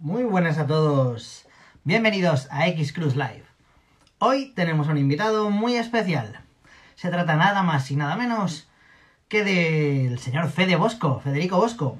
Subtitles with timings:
[0.00, 1.44] Muy buenas a todos.
[1.82, 3.42] Bienvenidos a X Cruise Live.
[4.20, 6.38] Hoy tenemos un invitado muy especial.
[6.94, 8.68] Se trata nada más y nada menos
[9.26, 11.98] que del señor Fede Bosco, Federico Bosco.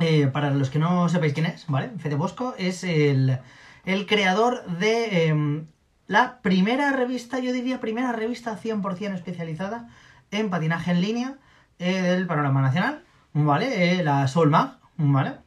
[0.00, 1.90] Eh, para los que no sepáis quién es, ¿vale?
[1.98, 3.38] Fede Bosco es el,
[3.84, 5.66] el creador de em,
[6.08, 9.88] la primera revista, yo diría primera revista 100% especializada
[10.32, 11.38] en patinaje en línea
[11.78, 13.92] del panorama nacional, ¿vale?
[13.92, 15.41] Eh, la Soul Mag, ¿vale?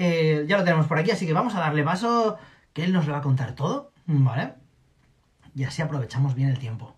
[0.00, 2.38] Eh, ya lo tenemos por aquí, así que vamos a darle paso,
[2.72, 4.54] que él nos lo va a contar todo, ¿vale?
[5.56, 6.96] Y así aprovechamos bien el tiempo.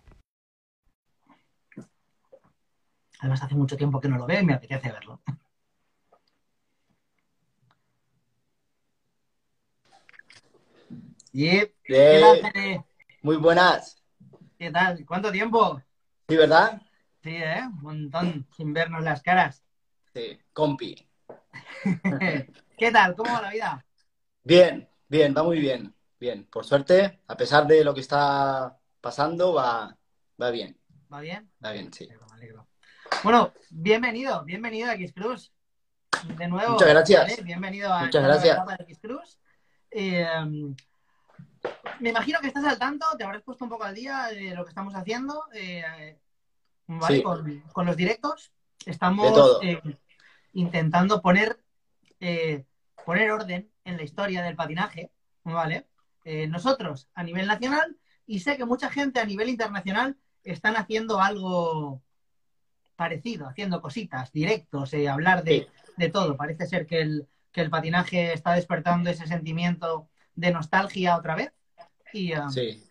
[3.19, 5.19] Además, hace mucho tiempo que no lo veo y me apetece verlo.
[11.31, 11.73] Yep.
[11.83, 12.83] ¿Qué Eh,
[13.23, 13.99] muy buenas.
[14.59, 15.03] ¿Qué tal?
[15.07, 15.81] ¿Cuánto tiempo?
[16.27, 16.79] ¿Sí, verdad?
[17.23, 17.63] Sí, ¿eh?
[17.63, 19.63] Un montón sin vernos las caras.
[20.13, 21.07] Sí, compi.
[22.81, 23.15] ¿Qué tal?
[23.15, 23.85] ¿Cómo va la vida?
[24.43, 25.93] Bien, bien, va muy bien.
[26.19, 29.95] Bien, por suerte, a pesar de lo que está pasando, va,
[30.41, 30.75] va bien.
[31.13, 31.47] ¿Va bien?
[31.63, 32.07] Va bien, sí.
[32.07, 32.67] Me alegro, me alegro.
[33.23, 35.53] Bueno, bienvenido, bienvenido a X Cruz.
[36.39, 36.71] De nuevo.
[36.71, 37.21] Muchas gracias.
[37.29, 37.41] ¿vale?
[37.43, 38.55] Bienvenido a Muchas gracias.
[38.55, 39.39] etapa de X Cruz.
[39.91, 40.25] Eh,
[41.99, 44.63] me imagino que estás al tanto, te habrás puesto un poco al día de lo
[44.65, 45.43] que estamos haciendo.
[45.53, 46.17] eh,
[46.87, 47.17] ¿vale?
[47.17, 47.21] Sí.
[47.21, 48.51] Con, con los directos.
[48.87, 49.79] Estamos eh,
[50.53, 51.63] intentando poner,
[52.19, 52.65] eh,
[53.05, 55.11] poner orden en la historia del patinaje.
[55.43, 55.87] ¿Vale?
[56.23, 61.19] Eh, nosotros a nivel nacional y sé que mucha gente a nivel internacional están haciendo
[61.19, 62.01] algo
[62.95, 65.67] parecido, haciendo cositas, directos, eh, hablar de, Sí.
[65.97, 66.37] de todo.
[66.37, 71.51] Parece ser que el, que el patinaje está despertando ese sentimiento de nostalgia otra vez.
[72.13, 72.83] Y, um, Sí,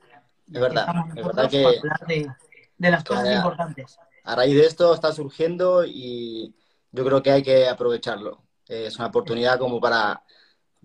[0.52, 0.86] es verdad.
[0.88, 2.30] estamos Es verdad que hablar de,
[2.78, 3.96] de las cosas importantes.
[4.24, 6.54] a raíz de esto está surgiendo y
[6.90, 8.42] yo creo que hay que aprovecharlo.
[8.70, 10.22] Es una oportunidad como para,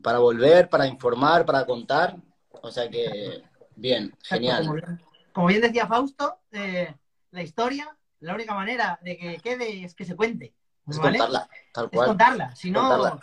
[0.02, 2.16] para volver, para informar, para contar.
[2.50, 3.44] O sea que,
[3.76, 4.64] bien, genial.
[4.64, 5.02] Como bien,
[5.34, 6.94] como bien decía Fausto, eh,
[7.32, 10.56] la historia, la única manera de que quede es que se cuente.
[10.88, 11.20] Es ¿vale?
[11.20, 12.08] contarla, tal Es cual.
[12.08, 13.20] contarla, si no, Contarla.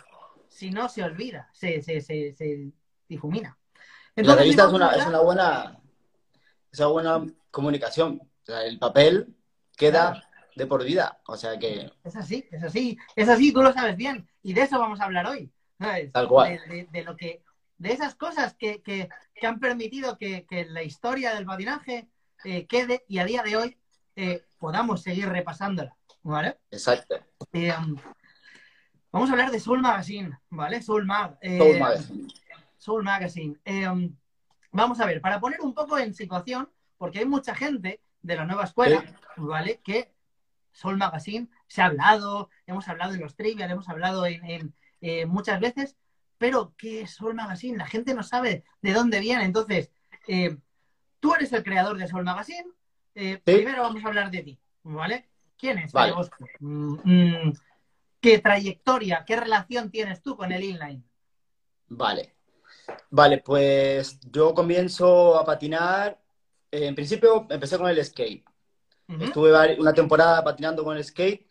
[0.47, 2.71] si no se olvida, se, se, se, se
[3.09, 3.57] difumina.
[4.15, 5.79] La Entonces, revista es una, es una buena,
[6.71, 8.21] es una buena comunicación.
[8.21, 9.35] O sea, el papel
[9.75, 11.19] queda de por vida.
[11.27, 14.27] O sea que, Es así, es así, es así, tú lo sabes bien.
[14.41, 15.51] Y de eso vamos a hablar hoy.
[15.79, 16.11] ¿sabes?
[16.13, 16.59] Tal cual.
[16.67, 17.43] De, de- de lo que,
[17.77, 22.07] de esas cosas que, que- que han permitido que, que la historia del patinaje
[22.45, 23.77] eh, quede y a día de hoy
[24.15, 25.95] eh, podamos seguir repasándola.
[26.25, 26.57] ¿Vale?
[26.71, 27.15] exacto.
[27.51, 27.73] Eh,
[29.11, 30.81] vamos a hablar de Soul Magazine, ¿vale?
[30.81, 31.37] Soul Mag.
[31.41, 32.27] Soul Magazine.
[32.77, 33.57] Soul Magazine.
[34.71, 38.45] Vamos a ver, para poner un poco en situación, porque hay mucha gente de la
[38.45, 39.13] nueva escuela, Sí.
[39.37, 39.81] ¿vale?
[39.83, 40.12] Que
[40.73, 45.25] Soul Magazine se ha hablado, hemos hablado en los trivial, hemos hablado en, en, eh,
[45.25, 45.95] muchas veces,
[46.37, 47.77] pero ¿qué es Soul Magazine?
[47.77, 49.45] La gente no sabe de dónde viene.
[49.45, 49.91] Entonces,
[50.27, 50.57] eh,
[51.19, 52.65] tú eres el creador de Soul Magazine.
[53.15, 53.55] eh, Sí.
[53.55, 55.29] Primero vamos a hablar de ti, ¿vale?
[55.57, 56.13] ¿Quién es Vale.
[56.59, 57.53] Mm, mm,
[58.19, 61.03] ¿Qué trayectoria, qué relación tienes tú con el inline?
[61.87, 62.35] Vale.
[63.09, 66.19] Vale, pues yo comienzo a patinar.
[66.71, 68.43] en principio empecé con el skate.
[69.07, 69.23] Ujú.
[69.23, 71.47] Estuve una temporada patinando con el skate,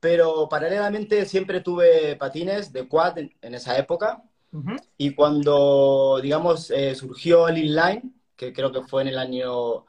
[0.00, 4.22] pero paralelamente siempre tuve patines de quad en, en esa época.
[4.52, 4.76] Ujú.
[4.96, 9.86] Y cuando, digamos, eh, surgió el inline, que creo que fue en el año,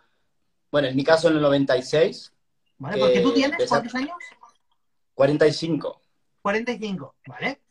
[0.72, 2.34] bueno, en mi caso en el 96,
[2.78, 2.96] ¿Vale?
[2.96, 4.18] que Porque tú tienes empecé- cuántos años?
[5.14, 6.02] 45.
[6.42, 7.62] 45, ¿vale?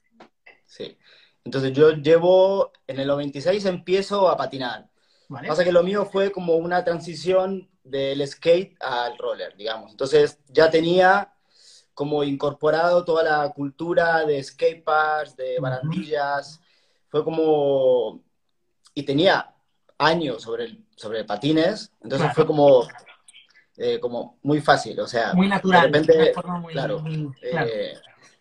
[0.64, 0.96] Sí.
[1.44, 4.88] Entonces yo llevo, en el 96 empiezo a patinar.
[5.28, 5.48] ¿Vale?
[5.48, 9.90] Pasa que lo mío fue como una transición del skate al roller, digamos.
[9.92, 11.32] Entonces ya tenía
[11.92, 16.60] como incorporado toda la cultura de skateparks, de barandillas.
[17.08, 18.20] Fue como...
[18.94, 19.54] Y tenía
[19.98, 22.34] años sobre, el- sobre patines, entonces Claro.
[22.34, 22.88] fue como,
[23.76, 24.98] eh, como muy fácil.
[25.00, 25.82] O sea, Muy natural.
[25.82, 27.94] de repente, muy- claro, muy- claro, eh,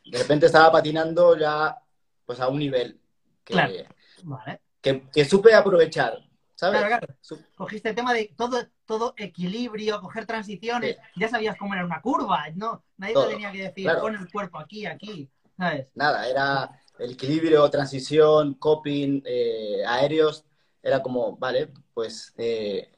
[0.06, 1.78] de repente estaba patinando ya
[2.26, 3.00] pues a un nivel
[3.44, 3.54] que.
[4.24, 4.60] Vale.
[4.82, 6.18] que, que supe aprovechar,
[6.56, 6.82] ¿sabes?
[6.82, 7.44] Claro, claro.
[7.56, 12.46] Cogiste el tema de todo, todo equilibrio, coger transiciones, ya sabías cómo era una curva,
[12.56, 12.84] ¿no?
[12.98, 14.02] Nadie Todo, te tenía que decir, claro.
[14.02, 15.90] pon el cuerpo aquí, aquí, ¿sabes?
[15.96, 16.70] Nada, era
[17.00, 20.46] el equilibrio, transición, coping, eh, aéreos,
[20.82, 22.92] era como, vale, pues eh,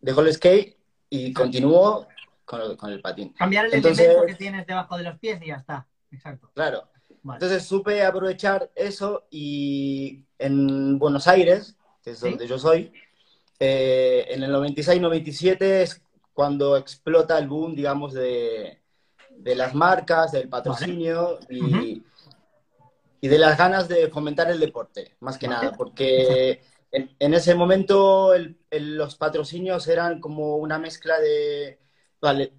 [0.00, 0.76] dejo el skate
[1.10, 2.06] y continúo
[2.44, 3.32] con, el- con el patín.
[3.32, 5.86] Cambiar el Entonces- elemento que tienes debajo de los pies y ya está.
[6.10, 6.50] Exacto.
[6.54, 6.88] Claro.
[7.24, 7.36] Vale.
[7.36, 12.28] Entonces supe aprovechar eso y en Buenos Aires, que es ¿Sí?
[12.30, 12.92] donde yo soy,
[13.60, 16.02] eh, en el 96-97 es
[16.32, 18.80] cuando explota el boom, digamos, de,
[19.30, 22.02] de las marcas, del patrocinio y,
[23.20, 25.60] y de las ganas de fomentar el deporte, más que Vale.
[25.66, 31.78] nada, porque en, en ese momento el- el- los patrocinios eran como una mezcla de,
[32.20, 32.54] vale,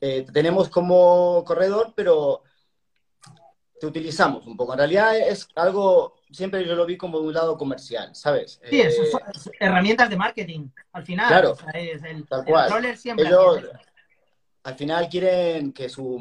[0.00, 2.42] eh, tenemos como corredor, pero
[3.80, 4.72] te utilizamos un poco.
[4.72, 8.60] En realidad es algo, siempre yo lo vi como de un lado comercial, ¿sabes?
[8.68, 9.20] Sí, Eh, son
[9.60, 11.28] herramientas de marketing, al final.
[11.28, 11.50] Claro.
[11.52, 12.96] o sea, es el, Tal cual.
[12.96, 13.64] siempre Ellos-
[14.64, 16.18] al final quieren que su,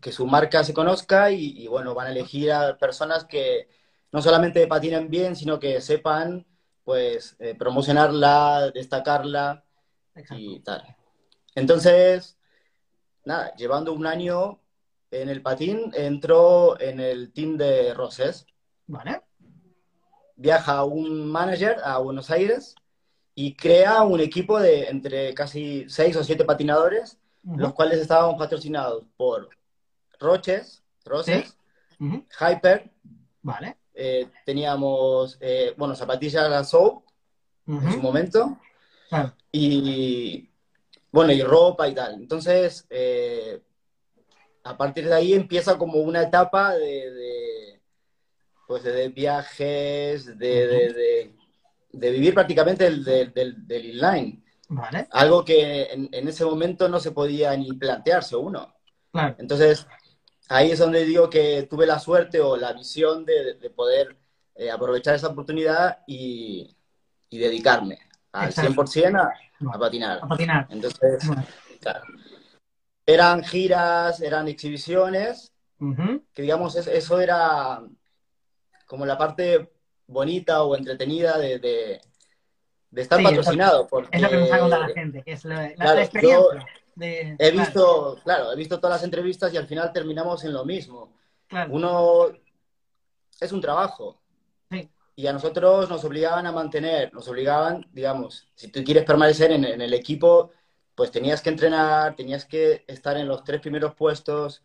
[0.00, 3.68] que su marca se conozca y, y, bueno, van a elegir a personas que
[4.10, 6.44] no solamente patinen bien, sino que sepan
[6.84, 9.64] pues eh, promocionarla, destacarla
[10.16, 10.42] Exacto.
[10.42, 10.96] y tal.
[11.54, 12.36] Entonces,
[13.24, 14.60] nada, llevando un año
[15.12, 18.46] en el patín, entró en el team de Roses,
[18.86, 19.22] Vale.
[20.36, 22.74] viaja un manager a Buenos Aires
[23.34, 29.04] y crea un equipo de entre casi seis o siete patinadores los cuales estaban patrocinados
[29.16, 29.48] por
[30.20, 31.56] Roches, Roses,
[31.98, 32.90] ujú, Hyper,
[33.42, 33.76] Vale.
[33.94, 37.02] eh, teníamos, eh, bueno, zapatillas Gasou
[37.66, 38.58] en su momento,
[39.50, 40.48] y
[41.10, 42.14] bueno, y ropa y tal.
[42.14, 43.60] Entonces, eh,
[44.64, 47.71] a partir de ahí empieza como una etapa de, de,
[48.72, 51.36] pues de, de viajes, de, de, de-
[51.92, 54.42] de vivir prácticamente del, del, del, del inline.
[54.70, 55.06] Vale.
[55.10, 58.74] Algo que en, en ese momento no se podía ni plantearse uno.
[59.12, 59.36] Claro.
[59.38, 59.86] Entonces,
[60.48, 64.16] ahí es donde digo que tuve la suerte o la visión de, de poder
[64.54, 66.74] eh, aprovechar esa oportunidad y,
[67.28, 67.98] y dedicarme
[68.32, 68.70] al Exacto.
[68.72, 70.18] 100% a, a patinar.
[70.22, 70.66] A patinar.
[70.70, 71.46] Entonces, Vale.
[71.78, 72.04] claro.
[73.04, 77.82] Eran giras, eran exhibiciones, Ujú, que digamos, es- eso era
[78.92, 79.72] como la parte
[80.06, 82.00] bonita o entretenida de, de-
[82.90, 83.86] de estar Sí, patrocinado.
[83.88, 86.02] Porque, Es lo que nos ha contado la gente, que es la, la- Claro, la
[86.02, 86.66] experiencia.
[86.94, 90.66] de, He visto, claro, he visto todas las entrevistas y al final terminamos en lo
[90.66, 91.14] mismo.
[91.48, 91.72] claro.
[91.72, 92.26] Uno
[93.40, 94.20] es un trabajo.
[94.70, 94.90] Sí.
[95.16, 99.64] Y a nosotros nos obligaban a mantener, nos obligaban, digamos, si tú quieres permanecer en,
[99.64, 100.50] en el equipo,
[100.94, 104.62] pues tenías que entrenar, tenías que estar en los tres primeros puestos,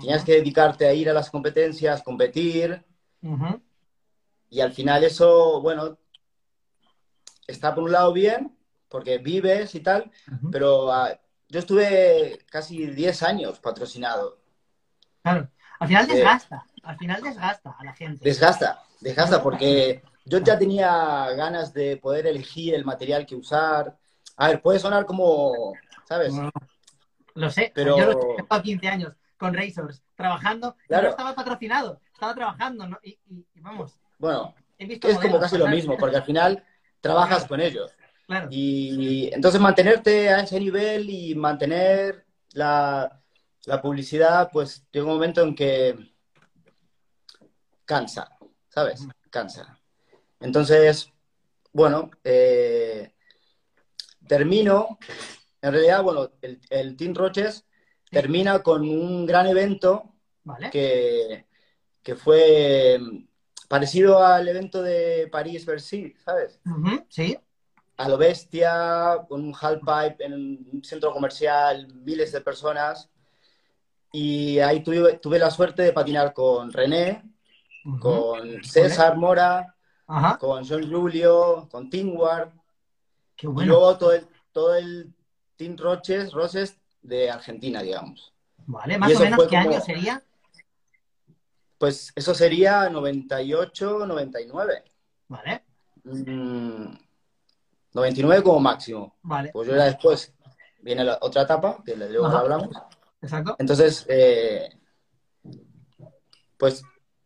[0.00, 2.84] tenías que dedicarte a ir a las competencias, competir,
[3.22, 3.60] ujú,
[4.50, 5.98] y al final eso, bueno,
[7.46, 8.56] está por un lado bien,
[8.88, 10.10] porque vives y tal,
[10.50, 11.18] pero ah,
[11.48, 14.38] yo estuve casi 10 años patrocinado.
[15.22, 15.48] Claro.
[15.80, 16.64] Al final Eh, desgasta.
[16.82, 18.24] Al final desgasta a la gente.
[18.24, 23.96] Desgasta, desgasta, porque yo ya tenía ganas de poder elegir el material que usar.
[24.36, 25.74] A ver, puede sonar como,
[26.06, 26.32] ¿sabes?
[26.32, 26.50] No,
[27.34, 27.70] Lo sé.
[27.74, 30.74] Pero- Yo lo he estado 15 años con Razors trabajando.
[30.84, 31.04] y Claro.
[31.04, 32.00] no estaba patrocinado.
[32.12, 32.88] Estaba trabajando.
[32.88, 32.98] ¿no?
[33.02, 36.64] Y, y- y vamos, Bueno, es como modelos casi lo mismo, porque al final
[37.00, 37.92] trabajas con ellos.
[38.26, 38.48] Claro.
[38.50, 43.20] Y entonces mantenerte a ese nivel y mantener la,
[43.64, 45.96] la publicidad, pues llega un momento en que
[47.84, 48.36] cansa,
[48.68, 49.06] ¿sabes?
[49.30, 49.78] Cansa.
[50.40, 51.10] Entonces,
[51.72, 53.14] bueno, eh,
[54.26, 54.98] termino,
[55.62, 57.64] en realidad, bueno, el, el Team Roches
[58.10, 60.14] termina con un gran evento
[60.44, 60.70] Vale.
[60.70, 61.46] que,
[62.02, 62.98] que fue
[63.68, 66.58] parecido al evento de París-Bercy, ¿sabes?
[67.08, 67.38] Sí.
[67.98, 70.32] a lo bestia, con un halfpipe en
[70.72, 73.10] un centro comercial, miles de personas.
[74.12, 77.22] Y ahí tuve, tuve la suerte de patinar con René,
[78.00, 79.74] con César Mora,
[80.38, 82.50] con John Julio, con Teamward,
[83.36, 83.72] Qué y bueno.
[83.74, 85.12] luego todo el, todo el
[85.56, 88.32] Team Roches, Roses de Argentina, digamos.
[88.66, 88.96] Vale.
[88.98, 90.22] Más y o menos, ¿qué como- año sería?
[91.78, 94.84] Pues eso sería 98, 99.
[95.28, 95.64] Vale.
[96.04, 96.92] Mm,
[97.94, 99.16] 99 como máximo.
[99.22, 99.50] Vale.
[99.52, 100.34] Pues yo ya después
[100.80, 102.40] viene la otra etapa, que luego Ajá.
[102.40, 102.68] hablamos.
[103.22, 103.56] Exacto.
[103.58, 104.68] Entonces, eh,
[106.56, 106.82] pues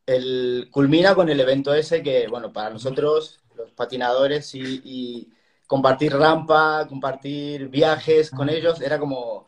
[0.07, 5.33] el, culmina con el evento ese que, bueno, para nosotros, los patinadores y, y
[5.67, 9.47] compartir rampa, compartir viajes con ellos, era como,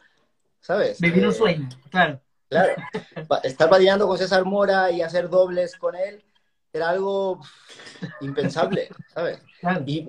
[0.60, 1.00] ¿sabes?
[1.00, 1.68] Vivir un Eh, sueño.
[1.90, 2.20] Claro.
[2.54, 6.22] Claro, estar patinando con César Mora y hacer dobles con él
[6.72, 7.40] era algo
[8.20, 9.40] impensable, ¿sabes?
[9.86, 10.06] Y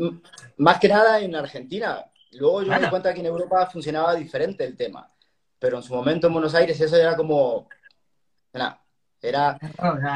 [0.58, 2.06] más que nada en Argentina.
[2.34, 5.10] Luego yo me di cuenta que en Europa funcionaba diferente el tema.
[5.58, 7.68] Pero en su momento en Buenos Aires eso era como...
[9.22, 9.58] era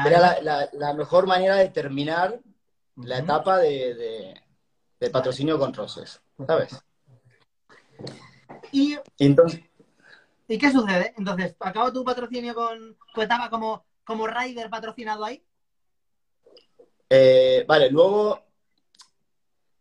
[0.06, 2.38] era la, la- la mejor manera de terminar
[2.96, 4.40] la etapa de, de-
[5.00, 6.80] de patrocinio con Roses, ¿sabes?
[8.72, 9.60] ¿Y, Y entonces,
[10.50, 11.14] ¿Y qué sucede?
[11.16, 15.42] Entonces, ¿acaba tu patrocinio con tu como, como rider patrocinado ahí?
[17.08, 18.40] eh, vale, luego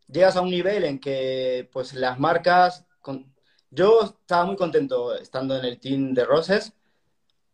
[0.07, 2.85] llegas a un nivel en que pues las marcas...
[3.01, 3.33] con-
[3.71, 6.73] Yo estaba muy contento estando en el team de Roses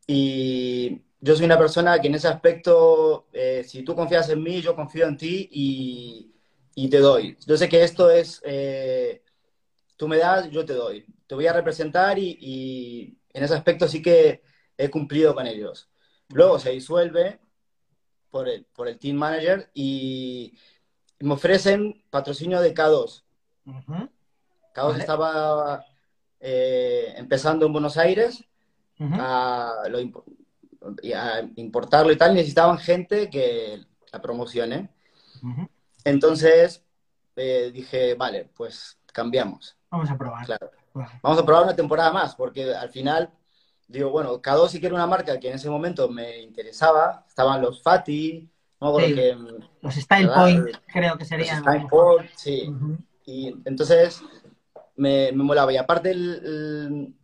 [0.08, 4.62] y yo soy una persona que en ese aspecto, eh, si tú confías en mí,
[4.62, 6.34] yo confío en ti y,
[6.76, 7.38] y te doy.
[7.48, 9.24] Yo sé que esto es, eh,
[9.98, 11.06] tú me das, yo te doy.
[11.28, 14.42] Te voy a representar y, y en ese aspecto sí que
[14.78, 15.90] he cumplido con ellos.
[16.30, 17.40] Luego se disuelve
[18.30, 20.58] por el, por el team manager y
[21.20, 23.24] me ofrecen patrocinio de K2.
[23.66, 24.10] Ujú,
[24.74, 25.00] K2 Vale.
[25.00, 25.86] estaba
[26.40, 28.44] eh, empezando en Buenos Aires
[29.00, 29.16] ujú.
[29.18, 30.00] a, lo
[31.16, 34.90] a importarlo y tal, necesitaban gente que la promocione.
[35.42, 35.68] Ujú.
[36.04, 36.84] Entonces
[37.36, 39.78] eh, dije, vale, pues cambiamos.
[39.90, 40.46] Vamos a probar.
[40.46, 40.72] Claro.
[41.22, 43.30] Vamos a probar una temporada más, porque al final,
[43.88, 47.26] digo, bueno, K2 sí que era una marca que en ese momento me interesaba.
[47.28, 48.50] Estaban los Fati,
[48.80, 49.14] no Sí.
[49.16, 49.38] que,
[49.82, 50.42] Los Style ¿Verdad?
[50.42, 51.62] Point creo que los serían.
[51.62, 52.70] Style Point, sí.
[52.70, 52.98] Ujú.
[53.26, 54.22] Y entonces
[54.96, 55.74] me, me molaba.
[55.74, 57.16] Y aparte, el, el-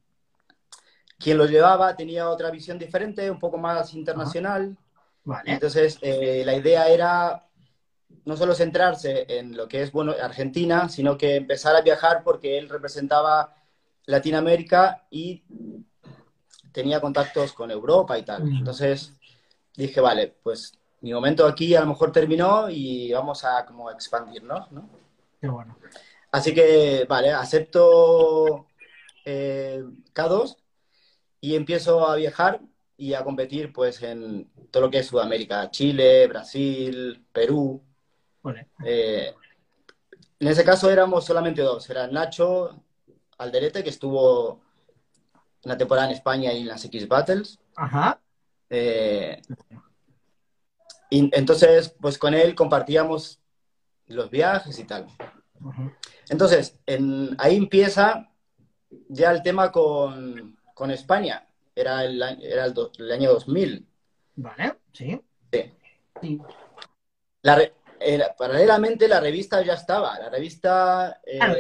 [1.18, 4.76] quien lo llevaba tenía otra visión diferente, un poco más internacional.
[5.24, 5.52] Vale.
[5.52, 7.46] Entonces, eh, la idea era
[8.26, 12.58] no solo centrarse en lo que es bueno Argentina, sino que empezar a viajar porque
[12.58, 13.56] él representaba
[14.06, 15.44] Latinoamérica y
[16.72, 18.48] tenía contactos con Europa y tal.
[18.48, 19.14] Entonces
[19.76, 24.72] dije, vale, pues mi momento aquí a lo mejor terminó y vamos a como expandirnos,
[24.72, 24.90] ¿no?
[25.40, 25.78] Qué bueno.
[26.32, 28.68] Así que, vale, acepto
[29.26, 30.58] eh, K2
[31.42, 32.62] y empiezo a viajar
[32.96, 37.84] y a competir pues en todo lo que es Sudamérica, Chile, Brasil, Perú.
[38.44, 38.68] Vale.
[38.86, 39.34] Eh,
[40.40, 42.84] en ese caso éramos solamente dos, era Nacho
[43.42, 44.62] Alderete, que estuvo
[45.64, 47.60] una temporada en España y en las X Battles.
[47.76, 48.20] Ajá.
[48.70, 49.42] Eh,
[51.10, 53.40] y entonces, pues con él compartíamos
[54.08, 55.08] los viajes y tal.
[56.30, 58.30] Entonces, en- ahí empieza
[59.10, 61.48] ya el tema con, con España.
[61.76, 63.88] Era el, a- era el, do- el año 2000.
[64.36, 64.78] Vale.
[64.94, 65.22] Sí.
[65.52, 65.74] Sí.
[66.22, 66.42] Sí.
[67.42, 67.60] La
[68.38, 70.18] paralelamente la revista ya estaba.
[70.20, 71.20] La revista...
[71.26, 71.56] eh, Claro,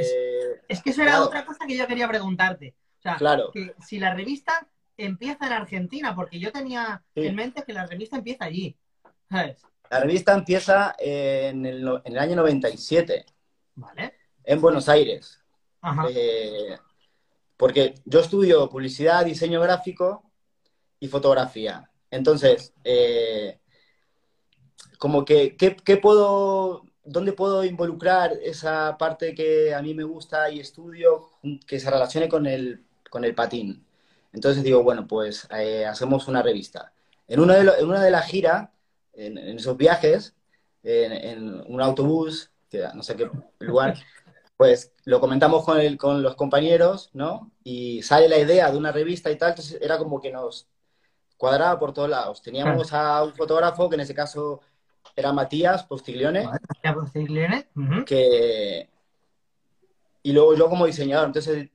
[0.67, 1.25] Es que eso era Claro.
[1.25, 2.75] otra cosa que yo quería preguntarte.
[2.99, 4.67] O sea, claro, que si la revista
[4.97, 7.25] empieza en Argentina, porque yo tenía Sí.
[7.27, 8.77] en mente que la revista empieza allí.
[9.29, 9.61] ¿Sabes?
[9.89, 13.25] la revista empieza en el, no- en el año 97,
[13.75, 14.13] Vale.
[14.45, 15.43] en Buenos Aires.
[15.81, 16.05] Ajá.
[16.09, 16.77] Eh,
[17.57, 20.31] porque yo estudio publicidad, diseño gráfico
[20.99, 21.89] y fotografía.
[22.09, 23.59] Entonces, eh,
[25.01, 30.49] como que, ¿qué, qué puedo, dónde puedo involucrar esa parte que a mí me gusta
[30.51, 31.29] y estudio
[31.67, 33.85] que se relacione con el, con el patín?
[34.33, 36.93] Entonces digo, bueno, pues eh, hacemos una revista.
[37.27, 38.69] En una de, lo- en una de las giras,
[39.13, 40.35] en, en esos viajes,
[40.83, 43.29] en, en un autobús, que no sé qué
[43.59, 43.95] lugar,
[44.57, 47.51] pues lo comentamos con, el, con los compañeros, ¿no?
[47.63, 50.67] Y sale la idea de una revista y tal, entonces era como que nos
[51.37, 52.41] cuadraba por todos lados.
[52.41, 54.61] Teníamos a un fotógrafo, que en ese caso
[55.15, 56.47] era Matías Postiglione,
[57.11, 57.67] Ciglione.
[57.75, 58.05] Ujú.
[58.05, 58.89] que...
[60.23, 61.69] Y luego yo como diseñador, entonces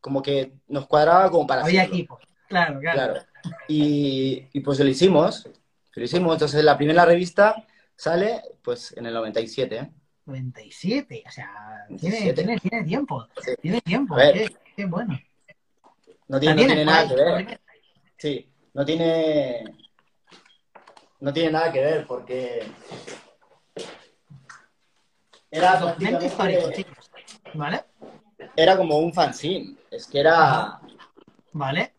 [0.00, 1.96] como que nos cuadraba como para Había hacerlo.
[1.96, 2.18] equipo.
[2.48, 3.14] Claro, claro.
[3.14, 3.26] Claro.
[3.66, 5.48] Y, y pues lo hicimos,
[5.94, 6.32] lo hicimos.
[6.34, 7.66] Entonces la primera revista
[7.96, 9.90] sale pues en el 97, ¿eh?
[10.26, 11.24] 97.
[11.26, 11.50] O sea,
[11.98, 12.34] tiene, 97.
[12.34, 13.26] tiene, tiene tiempo.
[13.42, 13.50] Sí.
[13.60, 14.16] Tiene tiempo.
[14.16, 15.18] Qué, qué bueno.
[16.28, 17.60] No tiene, no tiene nada que ver.
[18.18, 19.64] Sí, no tiene.
[21.20, 22.66] No tiene nada que ver porque.
[25.50, 26.86] Era prácticamente.
[27.54, 27.84] ¿Vale?
[28.56, 29.76] Era como un fanzine.
[29.90, 30.80] Es que era.
[31.52, 31.94] Vale.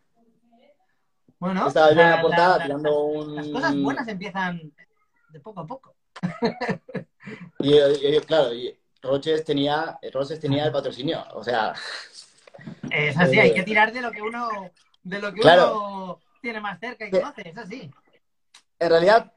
[1.38, 3.34] Bueno, Estaba yo en la- portada la- tirando un.
[3.36, 4.72] las cosas buenas empiezan
[5.30, 5.94] de poco a poco.
[7.60, 11.22] Y, y- y, claro, y Roches tenía, Roches tenía el patrocinio.
[11.34, 11.74] O sea,
[12.90, 14.48] Es así, hay que tirar de lo que uno,
[15.02, 15.76] de lo que Claro.
[15.78, 17.90] uno tiene más cerca y conoce, es así.
[18.80, 19.32] En realidad,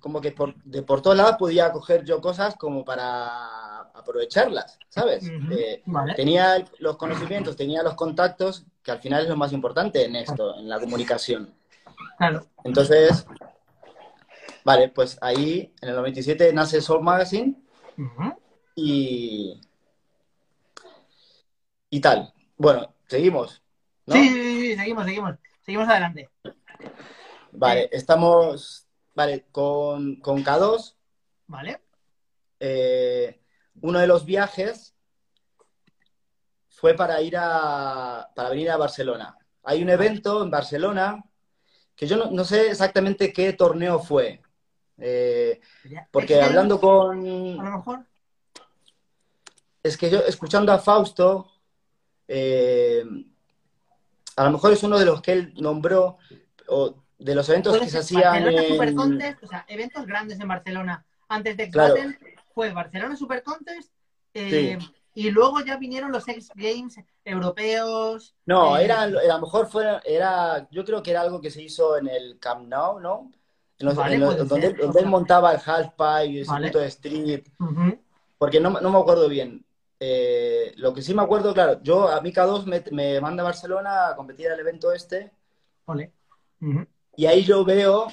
[0.00, 5.28] como que por, de por todos lados podía coger yo cosas como para aprovecharlas, ¿sabes?
[5.50, 6.14] Eh, Vale.
[6.14, 10.56] tenía los conocimientos, tenía los contactos, que al final es lo más importante en esto,
[10.56, 11.52] en la comunicación.
[12.16, 12.46] Claro.
[12.62, 13.26] Entonces,
[14.64, 17.56] vale, pues ahí en el 97 nace Soul Magazine
[18.76, 19.60] y,
[21.90, 22.32] y tal.
[22.56, 23.62] Bueno, seguimos,
[24.06, 25.34] sí, sí, sí, seguimos, seguimos.
[25.62, 26.30] Seguimos adelante.
[27.58, 30.94] Vale, estamos, vale, con, con K2,
[31.46, 31.80] ¿Vale?
[32.60, 33.40] eh,
[33.80, 34.94] uno de los viajes
[36.68, 39.36] fue para ir a, para venir a Barcelona.
[39.62, 41.24] Hay un evento en Barcelona
[41.94, 44.42] que yo no, no sé exactamente qué torneo fue.
[44.98, 45.60] Eh,
[46.10, 47.56] porque Es que, hablando A con...
[47.56, 48.06] lo mejor.
[49.82, 51.50] Es que yo, escuchando a Fausto,
[52.28, 53.02] eh,
[54.36, 56.18] a lo mejor es uno de los que él nombró,
[56.68, 58.68] o de los eventos que se hacían Barcelona en...
[58.72, 61.94] Super Contest, o sea, eventos grandes en Barcelona antes de Claro.
[61.96, 62.18] Exbatten,
[62.54, 63.90] fue Barcelona Super Contest
[64.34, 64.78] eh,
[65.14, 68.34] y luego ya vinieron los X Games europeos.
[68.44, 71.62] No, eh, era, a lo mejor fue, era, yo creo que era algo que se
[71.62, 73.32] hizo en el Camp Nou, ¿no?
[73.78, 76.66] En los- Vale, en los- puede donde, él montaba el half pipe y el Vale.
[76.66, 77.98] circuito de street, ujú,
[78.38, 79.64] porque no, no me acuerdo bien.
[79.98, 83.44] Eh, lo que sí me acuerdo, claro, yo a mí K2 me, me manda a
[83.46, 85.32] Barcelona a competir al evento este,
[85.86, 86.86] ujú.
[87.16, 88.08] Y ahí yo veo,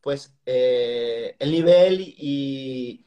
[0.00, 3.04] pues, eh, el nivel y,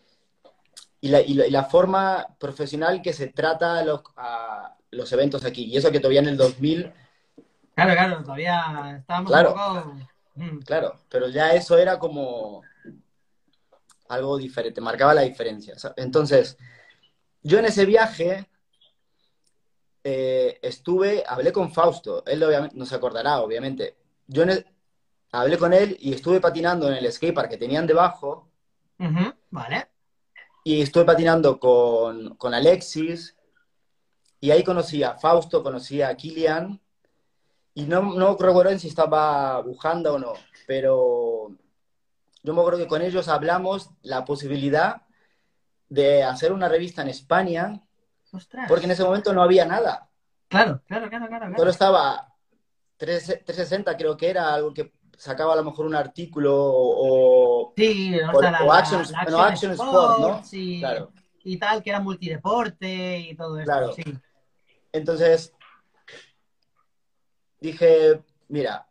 [1.01, 5.45] y, la, y la- y la forma profesional que se trata los, a los eventos
[5.45, 5.65] aquí.
[5.65, 6.91] Y eso que todavía en el 2000
[7.75, 9.49] Claro, claro, todavía estábamos Claro.
[9.53, 9.97] un poco.
[10.35, 12.61] mm, Claro, pero ya eso era como
[14.07, 15.77] algo diferente, marcaba la diferencia.
[15.77, 15.97] ¿sabes?
[16.03, 16.57] Entonces,
[17.43, 18.47] yo en ese viaje
[20.03, 23.97] eh, estuve, hablé con Fausto, él obviamente, no se acordará, obviamente.
[24.27, 24.65] Yo en el-
[25.41, 28.49] hablé con él y estuve patinando en el skatepark que tenían debajo
[29.51, 29.87] Vale.
[30.63, 33.35] y estuve patinando con, con Alexis
[34.39, 36.79] y ahí conocí a Fausto, conocí a Kilian
[37.73, 40.33] y no, no recuerdo si estaba Bujanda o no,
[40.65, 41.49] pero
[42.43, 45.01] yo me acuerdo que con ellos hablamos la posibilidad
[45.89, 47.81] de hacer una revista en España
[48.31, 48.67] Ostras.
[48.67, 50.09] porque en ese momento no había nada,
[50.47, 51.45] Claro, claro, claro, claro.
[51.47, 51.57] claro.
[51.57, 52.33] solo estaba
[52.97, 57.73] 3 360 creo que era algo que sacaba a lo mejor un artículo o...
[57.75, 60.41] Sí, o, o- sea, la, o la- Action- la no, Action Sport, ¿no?
[60.51, 61.11] Y, Claro.
[61.43, 63.71] y tal, que era multideporte y todo esto.
[63.71, 63.93] Claro.
[63.93, 64.03] Sí.
[64.91, 65.53] Entonces,
[67.59, 68.87] dije, mira,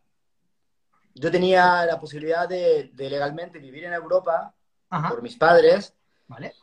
[1.14, 4.54] yo tenía la posibilidad de, de legalmente vivir en Europa
[4.90, 5.94] Ajá, por mis padres,
[6.26, 6.54] vale.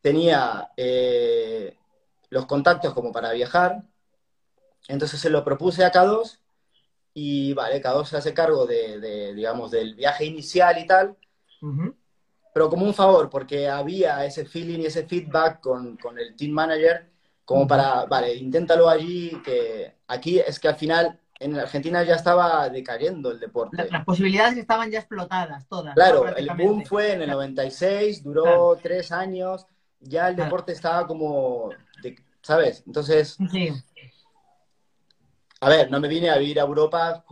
[0.00, 1.76] tenía eh,
[2.30, 3.82] los contactos como para viajar,
[4.88, 6.38] entonces se lo propuse a K2
[7.18, 11.16] y vale, K2 se hace cargo de, de, digamos, del viaje inicial y tal,
[11.62, 11.96] Ujú,
[12.52, 16.52] pero como un favor, porque había ese feeling y ese feedback con, con el team
[16.52, 17.10] manager,
[17.46, 22.68] como para, vale, inténtalo allí, que aquí es que al final en Argentina ya estaba
[22.68, 23.78] decayendo el deporte.
[23.78, 25.86] La- Las posibilidades estaban ya explotadas, todas.
[25.86, 25.94] ¿no?
[25.94, 26.70] Claro, el Prácticamente.
[26.70, 28.78] boom fue en el 96, duró Claro.
[28.82, 29.66] tres años,
[30.00, 30.50] ya el Claro.
[30.50, 31.70] deporte estaba como,
[32.02, 32.82] de- ¿sabes?
[32.86, 33.70] Entonces, Sí,
[35.66, 37.24] a ver, no me vine a vivir a Europa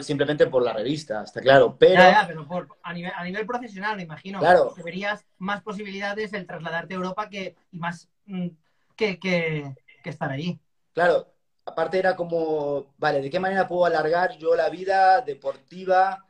[0.00, 1.94] simplemente por la revista, está claro, pero...
[1.94, 4.38] ya, ya, pero por- a, nivel, a nivel profesional, me imagino.
[4.38, 4.72] Claro.
[4.72, 8.46] Que verías más posibilidades el trasladarte a Europa que, y más mm,
[8.94, 10.60] que, que, que estar allí.
[10.92, 11.26] Claro,
[11.66, 16.24] aparte era como, vale, ¿de qué manera puedo alargar yo la vida deportiva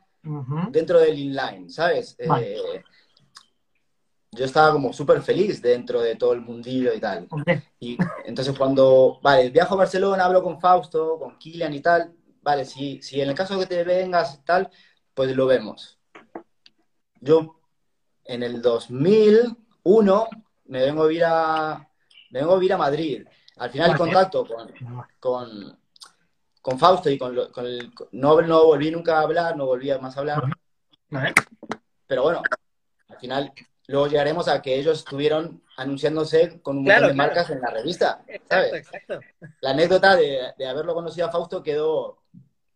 [0.71, 2.17] dentro del inline, ¿sabes?
[2.27, 2.55] Vale.
[2.55, 2.83] Eh,
[4.33, 7.27] yo estaba como súper feliz dentro de todo el mundillo y tal.
[7.79, 12.65] Y entonces cuando, vale, viajo a Barcelona, hablo con Fausto, con Kilian y tal, vale,
[12.65, 14.69] si, si en el caso que te vengas y tal,
[15.13, 15.99] pues lo vemos.
[17.21, 17.59] Yo
[18.25, 20.27] en el 2001
[20.65, 21.89] me vengo a vivir a,
[22.31, 23.25] me vengo a vivir a Madrid.
[23.57, 24.73] Al final el contacto con,
[25.19, 25.79] con,
[26.61, 27.91] con Fausto y con, con el...
[28.11, 30.43] No, no volví nunca a hablar, no volví a más a hablar,
[32.07, 32.41] pero bueno,
[33.07, 33.53] al final
[33.87, 37.29] luego llegaremos a que ellos estuvieron anunciándose con un Claro, montón de claro.
[37.35, 38.73] marcas en la revista, Exacto, ¿sabes?
[38.75, 39.19] exacto.
[39.61, 42.19] La anécdota de, de haberlo conocido a Fausto quedó,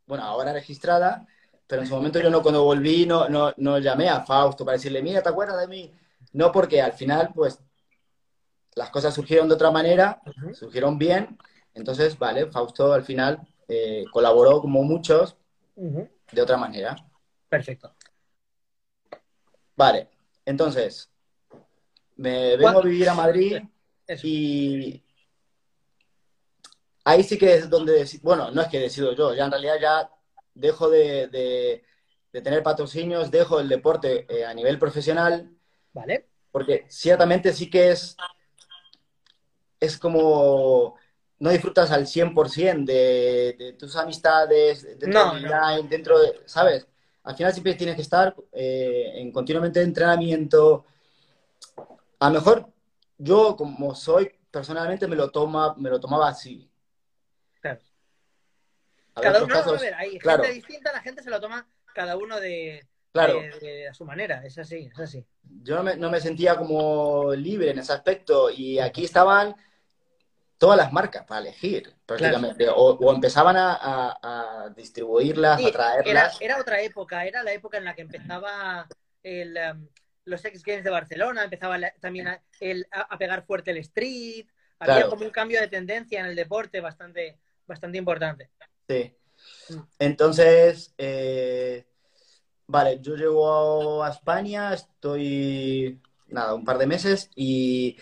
[0.05, 1.27] bueno, ahora registrada,
[1.67, 4.77] pero en su momento yo no, cuando volví, no, no, no llamé a Fausto para
[4.77, 5.91] decirle, mira, ¿te acuerdas de mí?
[6.33, 7.59] No, porque al final, pues,
[8.75, 10.21] las cosas surgieron de otra manera,
[10.53, 11.37] surgieron bien,
[11.73, 15.35] entonces, vale, Fausto al final eh, colaboró como muchos
[16.31, 16.95] de otra manera.
[17.49, 17.93] Perfecto.
[19.75, 20.09] Vale,
[20.47, 21.11] entonces,
[22.15, 23.57] me vengo a vivir a Madrid
[24.07, 24.25] Eso.
[24.25, 25.03] y
[27.03, 30.09] ahí sí que es donde, bueno, no es que decido yo, ya en realidad ya
[30.53, 31.83] dejo de, de-
[32.33, 35.49] de tener patrocinios, dejo el deporte eh, a nivel profesional,
[35.93, 36.27] Vale.
[36.51, 38.15] porque ciertamente sí que es,
[39.79, 40.95] es como,
[41.39, 45.29] no disfrutas al 100% de, de tus amistades, No, del no.
[45.31, 46.87] online, dentro de, ¿sabes?
[47.27, 50.85] Al final siempre tienes que estar eh, en continuamente entrenamiento.
[52.19, 52.69] A lo mejor
[53.17, 56.69] yo, como soy, personalmente me lo, toma, me lo tomaba así.
[57.59, 57.81] Claro.
[59.15, 60.43] A Cada uno, no, a casos- ver, hay claro.
[60.43, 63.41] gente distinta, la gente se lo toma cada uno de, Claro.
[63.41, 64.45] de- de- a su manera.
[64.45, 65.25] Es así, es así.
[65.63, 69.53] yo no me, no me sentía como libre en ese aspecto y aquí estaban
[70.57, 75.71] todas las marcas para elegir prácticamente o, o empezaban a, a- a distribuirlas, Sí, a
[75.71, 76.37] traerlas.
[76.41, 78.87] era otra época, era la época en la que empezaba
[79.23, 79.87] el, um,
[80.25, 83.77] los X Games de Barcelona, empezaba la- también a, el- a- a pegar fuerte el
[83.77, 84.47] street,
[84.79, 85.09] había Claro.
[85.11, 88.49] como un cambio de tendencia en el deporte bastante, bastante importante.
[88.87, 89.13] Sí.
[89.69, 89.79] Mm.
[89.99, 91.85] Entonces, eh,
[92.65, 97.97] vale, yo llego a España, estoy, nada, un par de meses y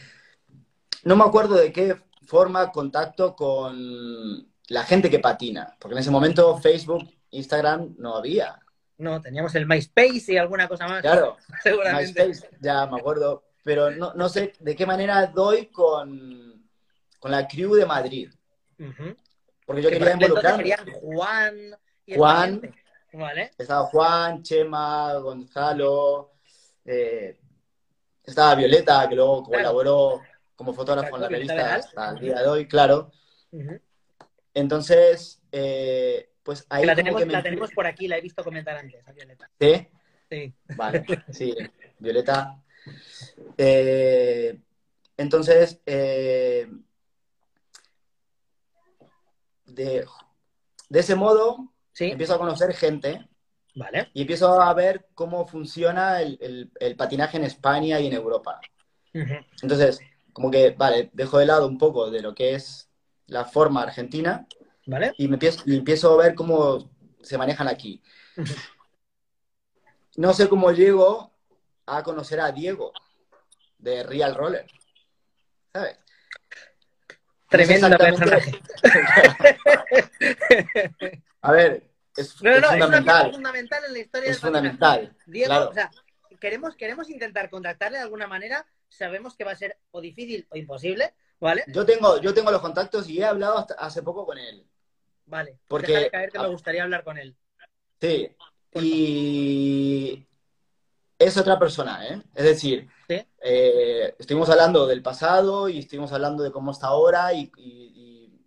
[1.04, 6.12] no me acuerdo de qué forma contacto con la gente que patina, porque en ese
[6.12, 8.60] momento Facebook, Instagram no había.
[8.98, 11.02] No, teníamos el MySpace y alguna cosa más.
[11.02, 12.28] Claro, seguramente.
[12.28, 16.66] MySpace, ya me acuerdo, pero no, no sé de qué manera doy con,
[17.20, 18.32] con la crew de Madrid,
[19.66, 21.56] porque yo Que quería serían Juan
[22.06, 22.62] y Juan.
[23.14, 23.52] ¿Vale?
[23.58, 26.34] Estaba Juan, Chema, Gonzalo,
[26.84, 27.40] eh,
[28.24, 29.64] estaba Violeta, que luego Claro.
[29.64, 30.22] colaboró
[30.56, 33.12] como fotógrafo en la revista hasta el día de hoy, claro.
[34.54, 38.44] Entonces, eh, pues ahí la tenemos, que me la tenemos por aquí, la he visto
[38.44, 39.50] comentar antes, a Violeta.
[39.60, 39.88] ¿Sí?
[40.30, 40.54] Sí.
[40.76, 41.56] Vale, sí,
[42.00, 42.62] Violeta.
[43.58, 44.60] Eh,
[45.18, 46.68] entonces, eh,
[49.66, 50.06] de,
[50.90, 53.26] de ese modo Sí, empiezo a conocer gente
[53.76, 54.10] vale.
[54.14, 58.60] y empiezo a ver cómo funciona el, el- el patinaje en España y en Europa.
[59.62, 60.00] Entonces,
[60.36, 62.90] como que, vale, dejo de lado un poco de lo que es
[63.28, 64.46] la forma argentina
[64.86, 65.14] ¿Vale?
[65.18, 66.92] y me empiezo, y empiezo a ver cómo
[67.24, 68.02] se manejan aquí.
[70.18, 71.34] No sé cómo llego
[71.86, 72.94] a conocer a Diego
[73.78, 74.66] de Real Roller.
[75.74, 75.98] ¿Sabes?
[77.50, 78.62] Tremendo No sé
[81.42, 81.84] A ver,
[82.16, 83.32] es, No, no, es no, es fundamental.
[83.34, 85.18] fundamental en la historia Es del fundamental.
[85.26, 85.70] Diego, claro.
[85.70, 85.92] o sea,
[86.40, 88.66] queremos, queremos intentar contactarle de alguna manera,
[88.96, 91.64] sabemos que va a ser o difícil o imposible, ¿vale?
[91.68, 94.66] Yo tengo, yo tengo los contactos y he hablado hasta hace poco con él.
[95.26, 97.36] Vale, Porque- déjale caer que me gustaría hablar con él.
[98.02, 98.30] Sí.
[98.74, 100.26] Y
[101.18, 102.22] es otra persona, ¿eh?
[102.34, 103.26] Es decir, Sí.
[103.42, 108.46] eh, estuvimos hablando del pasado y estuvimos hablando de cómo está ahora y, y- y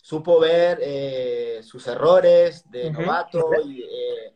[0.00, 4.34] supo ver eh, sus errores de novato y, eh,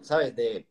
[0.00, 0.34] ¿sabes?
[0.36, 0.68] De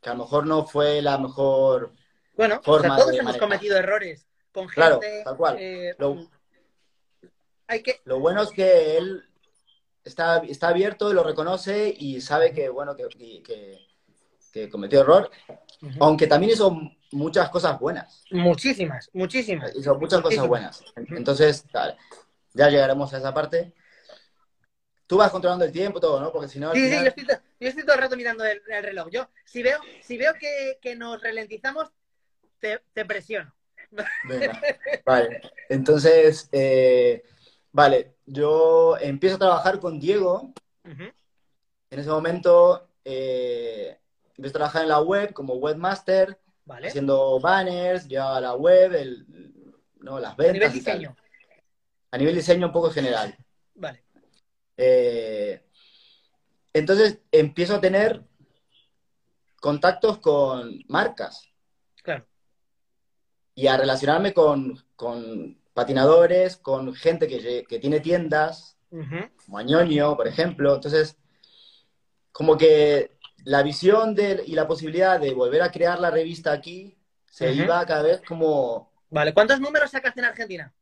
[0.00, 1.92] que a lo mejor no fue la mejor...
[2.36, 3.40] Bueno, o Forma sea, todos hemos manejar.
[3.40, 4.74] cometido errores con gente.
[4.74, 5.56] Claro, tal cual.
[5.58, 6.30] eh, Lo-
[7.66, 8.00] hay que.
[8.04, 9.24] Lo bueno es que él
[10.04, 13.08] está, está abierto y lo reconoce y sabe que, bueno, que,
[13.42, 13.78] que-
[14.52, 15.30] que cometió error,
[16.00, 16.76] aunque también hizo
[17.12, 18.24] muchas cosas buenas.
[18.30, 19.74] Muchísimas, muchísimas.
[19.74, 20.84] Hizo muchas cosas buenas.
[20.96, 21.64] Entonces,
[22.52, 23.72] ya llegaremos a esa parte.
[25.06, 26.32] Tú vas controlando el tiempo, todo, ¿no?
[26.32, 28.62] Porque si no, Sí, sí, yo estoy, to- yo estoy todo el rato mirando el,
[28.68, 29.08] el reloj.
[29.10, 31.90] Yo, si veo, si veo que, que nos ralentizamos,
[32.64, 33.54] te, te presiono.
[34.26, 34.58] Venga,
[35.04, 35.40] vale.
[35.68, 37.22] Entonces, eh,
[37.70, 40.52] vale, yo empiezo a trabajar con Diego.
[40.82, 43.98] En ese momento, eh,
[44.36, 46.88] empiezo a trabajar en la web como webmaster, Vale.
[46.88, 49.26] haciendo banners, llevaba la web, el,
[50.00, 50.98] no, las A ventas nivel y tal.
[50.98, 51.16] diseño.
[52.10, 53.36] A nivel diseño un poco general.
[53.74, 54.02] Vale.
[54.76, 55.62] Eh,
[56.72, 58.22] entonces empiezo a tener
[59.60, 61.48] contactos con marcas.
[63.54, 69.28] Y a relacionarme con, con patinadores, con gente que, que tiene tiendas, Ujú.
[69.44, 70.74] como Añoño, por ejemplo.
[70.74, 71.16] Entonces,
[72.32, 76.98] como que la visión de, y la posibilidad de volver a crear la revista aquí
[77.30, 79.32] se iba cada vez como Vale.
[79.32, 80.74] ¿Cuántos números sacaste en Argentina?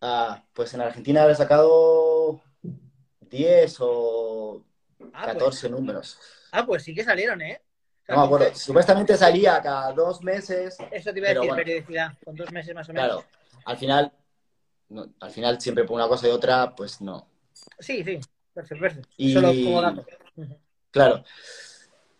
[0.00, 2.40] Ah, pues en Argentina habré sacado
[3.20, 4.64] 10 o
[5.12, 6.18] Ah, 14 pues, números.
[6.52, 7.60] ah, pues sí que salieron, ¿eh?
[8.08, 8.54] No me acuerdo.
[8.54, 10.76] Supuestamente salía cada dos meses.
[10.90, 11.56] Eso te iba a decir, bueno.
[11.56, 13.06] periodicidad, con dos meses más o menos.
[13.08, 13.24] Claro,
[13.66, 14.12] al final,
[14.88, 17.28] no, al final siempre por una cosa y otra, pues no.
[17.78, 18.18] Sí, sí,
[18.54, 19.08] perfecto, perfecto.
[19.18, 20.06] Y- Solo como dato.
[20.90, 21.22] Claro.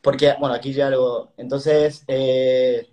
[0.02, 1.32] Porque, bueno, aquí ya lo.
[1.38, 2.88] Entonces, eh,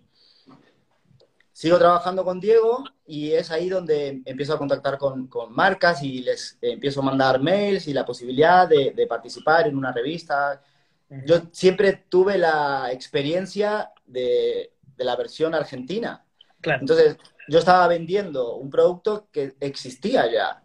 [1.51, 6.19] sigo trabajando con Diego y es ahí donde empiezo a contactar con, con marcas y
[6.21, 10.61] les empiezo a mandar mails y la posibilidad de, de participar en una revista.
[11.09, 16.25] Yo siempre tuve la experiencia de, de la versión argentina.
[16.61, 16.81] Claro.
[16.81, 20.61] Entonces, yo estaba vendiendo un producto que existía ya.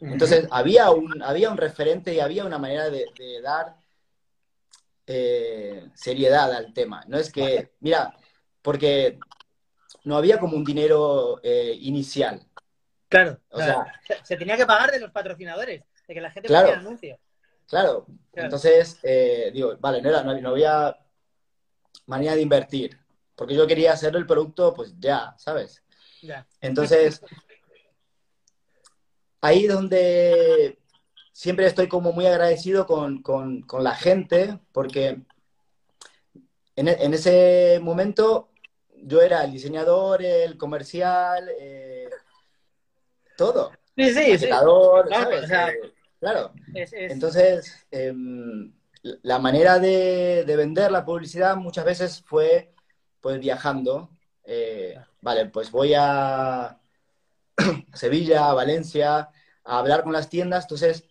[0.00, 3.76] Entonces, había un, había un referente y había una manera de, de dar
[5.06, 7.04] eh, seriedad al tema.
[7.08, 8.14] No es que, mira,
[8.62, 9.18] porque
[10.04, 12.40] no había como un dinero eh, inicial.
[13.08, 13.84] Claro, O claro.
[14.06, 16.68] se, se tenía que pagar de los patrocinadores, de que la gente Claro.
[16.68, 16.96] ponía.
[16.98, 17.18] Claro.
[17.68, 18.06] Claro.
[18.32, 20.96] Entonces, eh, digo, vale, no, era, no, no había
[22.06, 22.98] manera de invertir.
[23.34, 25.82] Porque yo quería hacer el producto, pues ya, ¿sabes?
[26.22, 26.46] Ya.
[26.60, 27.20] Entonces,
[29.40, 30.78] ahí donde
[31.32, 35.20] siempre estoy como muy agradecido con, con- con la gente, porque
[36.76, 38.50] en, en ese momento
[38.96, 42.08] yo era el diseñador, el comercial, eh,
[43.36, 44.32] todo, Sí, sí, sí.
[44.32, 45.44] maquetador, Claro, ¿sabes?
[45.44, 45.94] o sea, Eh,
[46.24, 46.52] claro.
[46.74, 48.72] Es- es- Entonces, em,
[49.22, 52.72] la manera de, de vender la publicidad muchas veces fue
[53.20, 54.10] pues viajando.
[54.44, 56.78] Eh, vale, pues voy a
[57.94, 59.28] Sevilla, a Valencia,
[59.64, 61.04] a hablar con las tiendas, entonces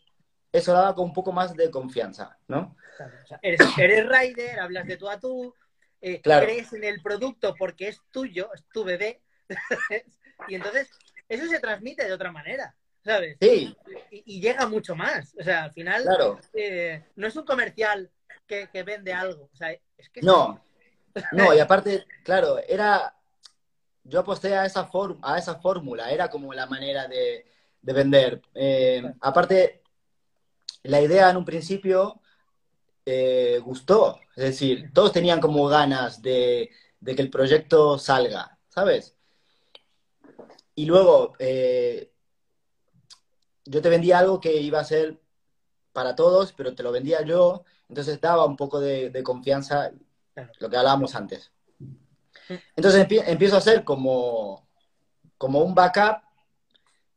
[0.52, 2.76] eso daba con un poco más de confianza, ¿no?
[2.98, 5.54] Claro, o sea, eres, eres rider, hablas de tú a tú,
[6.02, 6.46] eh, Claro.
[6.46, 9.22] crees en el producto porque es tuyo, es tu bebé,
[10.48, 10.90] y entonces
[11.30, 13.38] eso se transmite de otra manera, ¿sabes?
[13.42, 13.76] Sí,
[14.12, 15.36] Y, y llega mucho más.
[15.40, 16.40] O sea, al final claro.
[16.54, 18.10] eh, no es un comercial
[18.48, 19.50] que, que vende algo.
[19.52, 20.62] O sea, es que No,
[21.32, 23.16] no, y aparte, claro, era.
[24.06, 27.46] Yo aposté a esa, for- a esa fórmula, era como la manera de,
[27.82, 28.42] de vender.
[28.54, 29.82] Eh, aparte,
[30.84, 32.20] la idea en un principio
[33.06, 39.16] eh, gustó, es decir, todos tenían como ganas de, de que el proyecto salga, ¿sabes?
[40.76, 42.12] Y luego, eh,
[43.66, 45.20] yo te vendía algo que iba a ser
[45.92, 49.92] para todos, pero te lo vendía yo, entonces daba un poco de, de confianza,
[50.60, 51.52] lo que hablábamos antes.
[52.76, 54.68] Entonces empie- empiezo a hacer como,
[55.38, 56.24] como un backup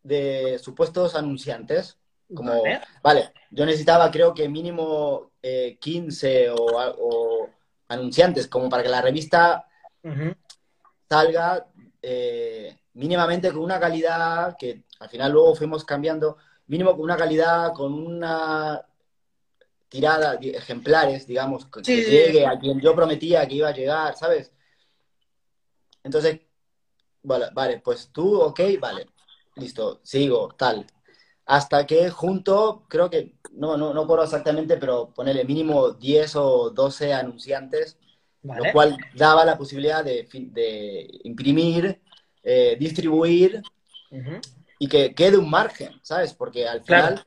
[0.03, 1.99] de supuestos anunciantes,
[2.35, 2.81] como, Vale.
[3.03, 7.49] vale, yo necesitaba creo que mínimo eh, 15 o, o
[7.89, 9.67] anunciantes, como para que la revista
[11.09, 11.67] salga
[12.03, 17.73] eh, mínimamente con una calidad que al final luego fuimos cambiando, mínimo con una calidad,
[17.73, 18.85] con una
[19.89, 22.11] tirada de ejemplares, digamos, que, que Sí, sí.
[22.11, 24.53] llegue a quien yo prometía que iba a llegar, ¿sabes?
[26.03, 26.41] Entonces,
[27.23, 29.07] vale, vale, pues tú, ok, vale,
[29.57, 30.87] listo, sigo, tal.
[31.47, 36.71] Hasta que junto, creo que, no, no, no recuerdo exactamente, pero ponerle mínimo 10 o
[36.71, 37.99] 12 anunciantes
[38.43, 38.67] Vale.
[38.69, 42.01] lo cual daba la posibilidad de, de imprimir,
[42.49, 43.61] eh, distribuir
[44.79, 46.33] y que quede un margen, ¿sabes?
[46.33, 47.27] Porque al final,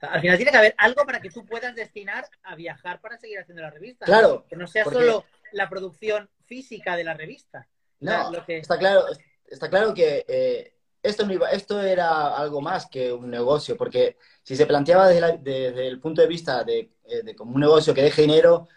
[0.00, 3.38] Al final tiene que haber algo para que tú puedas destinar a viajar para seguir
[3.40, 4.04] haciendo la revista.
[4.06, 7.66] claro, Que no sea porque- solo la producción física de la revista.
[8.00, 9.04] No, lo que- está claro,
[9.46, 14.16] está claro que eh, esto, no iba- esto era algo más que un negocio, porque
[14.42, 17.60] si se planteaba desde, la- desde el punto de vista de, eh, de como un
[17.60, 18.68] negocio que deje dinero,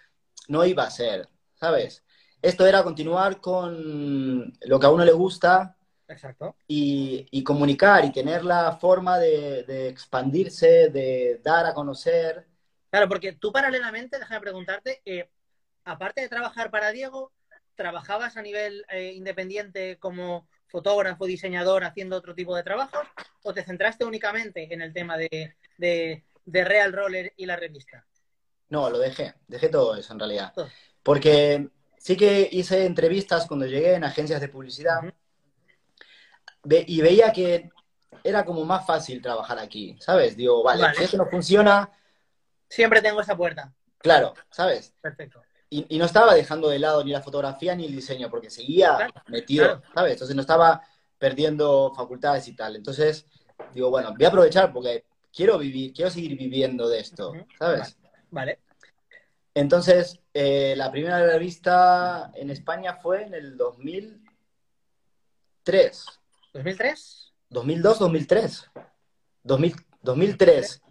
[0.48, 2.04] no iba a ser, ¿sabes?
[2.42, 5.76] Esto era continuar con lo que a uno le gusta,
[6.08, 6.56] Exacto.
[6.68, 12.46] y, y comunicar y tener la forma de, de expandirse, de dar a conocer.
[12.90, 15.30] Claro, porque tú paralelamente, déjame preguntarte, eh,
[15.86, 17.32] aparte de trabajar para Diego,
[17.76, 23.06] ¿trabajabas a nivel eh, independiente como fotógrafo, diseñador, haciendo otro tipo de trabajos?
[23.44, 28.06] ¿O te centraste únicamente en el tema de, de, de Real Roller y la revista?
[28.70, 30.54] No, lo dejé, dejé todo eso en realidad.
[31.04, 31.70] Porque
[32.10, 35.02] sí que hice entrevistas cuando llegué en agencias de publicidad
[36.88, 37.70] y veía que
[38.24, 40.36] era como más fácil trabajar aquí, ¿sabes?
[40.36, 40.98] Digo, vale, Vale.
[40.98, 41.88] si esto no funciona,
[42.68, 43.72] Siempre tengo esa puerta.
[44.00, 44.96] claro, ¿sabes?
[45.00, 45.44] Perfecto.
[45.70, 48.96] Y, y no estaba dejando de lado ni la fotografía ni el diseño, porque seguía
[48.96, 49.82] Claro, metido, claro.
[49.94, 50.14] ¿sabes?
[50.14, 50.82] Entonces no estaba
[51.20, 52.76] perdiendo facultades y tal.
[52.76, 53.28] Entonces,
[53.76, 57.34] digo, bueno, voy a aprovechar porque quiero vivir, quiero seguir viviendo de esto.
[57.60, 57.96] ¿sabes?
[58.32, 58.58] Vale.
[59.54, 66.06] Entonces, eh, la primera revista en España fue en el 2003,
[66.54, 67.34] ¿2003?
[67.50, 68.70] 2002, 2003,
[69.44, 70.82] 2000, 2003.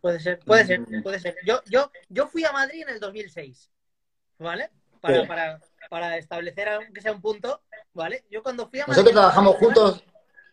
[0.00, 1.02] Puede ser, puede ser, Mm.
[1.02, 1.36] puede ser.
[1.44, 3.70] Yo, yo, yo fui a Madrid en el 2006,
[4.38, 4.70] ¿vale?
[5.00, 5.26] Para, Sí.
[5.26, 8.24] para, para establecer aunque sea un punto, ¿vale?
[8.30, 9.02] Yo cuando fui a Madrid...
[9.02, 10.04] Nosotros trabajamos juntos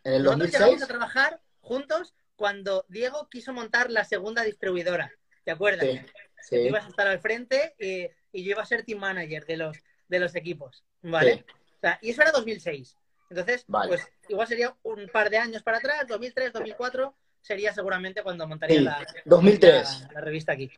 [0.03, 0.83] en el Nosotros llegamos 2006.
[0.83, 5.11] a trabajar juntos cuando Diego quiso montar la segunda distribuidora.
[5.43, 5.85] ¿Te acuerdas?
[5.85, 6.01] Sí,
[6.49, 9.45] Tú sí, ibas a estar al frente y, y yo iba a ser team manager
[9.45, 9.77] de los,
[10.07, 11.37] de los equipos, ¿vale?
[11.37, 11.53] sí.
[11.77, 12.97] O sea, y eso era 2006.
[13.29, 13.87] Entonces, Vale.
[13.89, 18.77] pues igual sería un par de años para atrás, 2003, 2004, sería seguramente cuando montaría
[18.77, 20.01] Sí, la, 2003.
[20.01, 20.71] la, la revista aquí.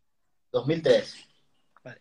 [0.52, 1.16] 2003.
[1.84, 2.00] Vale.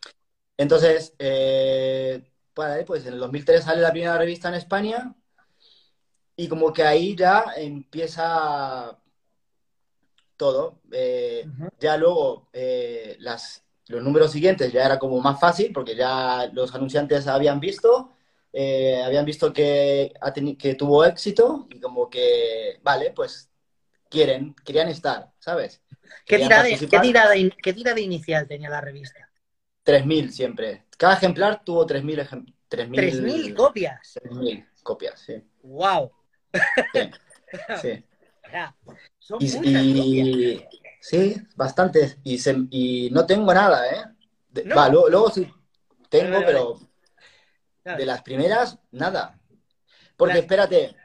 [0.57, 2.22] Entonces, eh,
[2.55, 5.14] vale, pues en el 2003 sale la primera revista en España
[6.37, 8.98] y como que ahí ya empieza
[10.37, 10.81] todo.
[10.92, 16.51] Eh, ya luego eh, las, los números siguientes ya era como más fácil porque ya
[16.53, 18.11] los anunciantes habían visto,
[18.53, 20.12] eh, habían visto que,
[20.59, 23.51] que tuvo éxito y como que, vale, pues
[24.09, 25.83] quieren, querían estar, ¿sabes?
[26.27, 29.29] ¿Qué tirada, qué, tirada, in- ¿Qué inicial tenía la revista?
[29.83, 30.85] 3.000 siempre.
[30.97, 34.18] Cada ejemplar tuvo 3.000 ejem- 3.000 3.000 copias.
[34.23, 35.42] 3.000 copias, sí.
[35.62, 36.11] ¡Wow!
[36.92, 37.01] Sí,
[37.83, 38.05] sí.
[39.19, 39.77] Son Y, muchas copias.
[39.77, 40.64] y-
[41.01, 42.19] sí, bastantes.
[42.25, 44.05] Y, se- y no tengo nada, ¿eh?
[44.51, 44.77] De- No.
[44.77, 45.49] Va, luego, luego sí
[46.09, 49.38] tengo, Vale, vale, pero de las primeras, nada.
[50.17, 50.97] Porque espérate,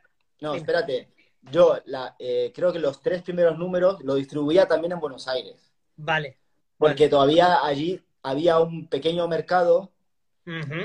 [0.42, 1.10] no, espérate.
[1.52, 5.72] Yo la, eh, creo que los tres primeros números lo distribuía también en Buenos Aires.
[5.96, 6.38] Vale.
[6.78, 9.92] porque todavía allí había un pequeño mercado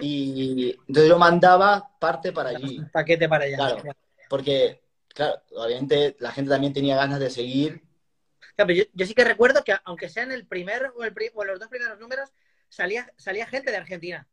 [0.03, 2.81] y entonces yo mandaba parte para allí.
[2.93, 3.57] Paquete para allá.
[3.57, 3.83] Claro.
[4.29, 4.83] Porque,
[5.15, 7.83] claro, obviamente la gente también tenía ganas de seguir.
[8.57, 11.15] Claro, pero yo, yo sí que recuerdo que aunque sea en el primer o, el
[11.35, 12.31] o los dos primeros números,
[12.69, 14.29] salía, salía gente de Argentina.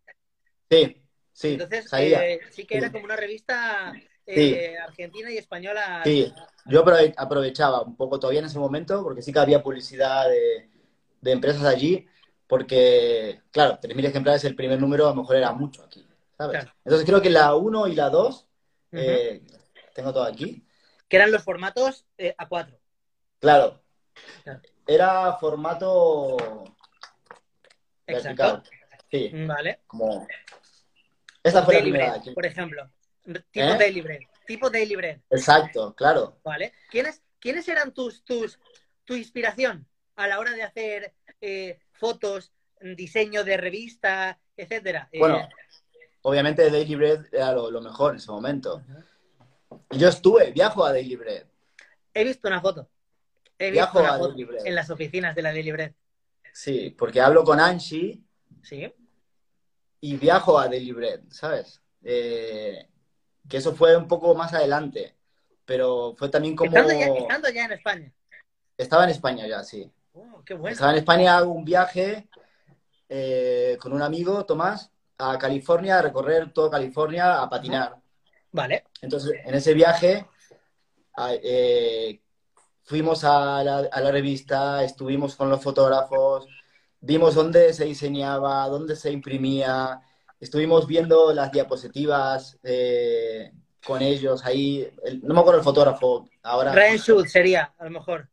[0.70, 1.02] Sí,
[1.34, 2.20] sí, Entonces, salía.
[2.24, 3.94] eh, sí que era como una revista
[4.26, 6.04] eh, argentina y española.
[6.04, 6.34] Sí,
[6.66, 10.70] yo aprove- aprovechaba un poco todavía en ese momento, porque sí que había publicidad de,
[11.22, 12.08] de empresas allí,
[12.48, 16.60] porque, claro, 3.000 ejemplares el primer número a lo mejor era mucho aquí, ¿sabes?
[16.60, 16.72] Claro.
[16.84, 18.48] Entonces creo que la 1 y la 2,
[18.92, 19.02] Ujú.
[19.02, 19.44] eh,
[19.94, 20.66] tengo todo aquí,
[21.12, 22.80] Que eran los formatos eh, A4.
[23.38, 23.84] claro,
[24.88, 26.38] era formato
[28.08, 28.70] vertical, Exacto.
[29.12, 29.82] sí, Vale.
[29.88, 30.26] como...
[31.44, 32.90] Esta fue la primera Bread, por ejemplo.
[33.52, 33.78] Tipo ¿Eh?
[33.78, 34.20] Daily Bread.
[34.48, 35.20] Tipo Daily Bread.
[35.30, 36.40] Exacto, claro.
[36.46, 36.72] ¿Vale?
[36.90, 38.58] ¿Quiénes, ¿Quiénes eran tus, tus,
[39.04, 45.10] tu inspiración a la hora de hacer eh, fotos, diseño de revista, etcétera?
[45.20, 45.46] Bueno,
[46.22, 48.82] obviamente Daily Bread era lo, lo mejor en ese momento.
[49.92, 51.46] Yo estuve, viajo a Daily Bread.
[52.14, 52.90] he visto una foto.
[53.58, 54.66] He Viajo visto una a foto Daily Bread.
[54.66, 55.94] en las oficinas de la Daily Bread.
[56.54, 58.20] Sí, porque hablo con Angie
[58.64, 58.94] Sí.
[60.02, 61.82] y viajo a Daily Bread, ¿sabes?
[62.04, 62.88] Eh,
[63.48, 65.16] que eso fue un poco más adelante,
[65.66, 66.70] pero fue también como...
[66.70, 68.14] Estando, ya, estando ya en España.
[68.78, 69.90] Estaba en España ya, sí.
[70.14, 70.74] Oh, qué bueno.
[70.74, 72.28] Estaba en España, hago un viaje
[73.08, 78.01] eh, con un amigo, Tomás, a California, a recorrer toda California, a patinar.
[78.52, 78.86] Vale.
[79.02, 80.26] Entonces, en ese viaje
[81.44, 82.22] eh,
[82.84, 86.48] fuimos a la, a la revista, estuvimos con los fotógrafos,
[87.00, 90.02] vimos dónde se diseñaba, dónde se imprimía,
[90.40, 93.52] estuvimos viendo las diapositivas eh,
[93.86, 94.90] con ellos ahí.
[95.04, 98.28] El- no me acuerdo el fotógrafo ahora, Ryan Schultz sería, a lo mejor.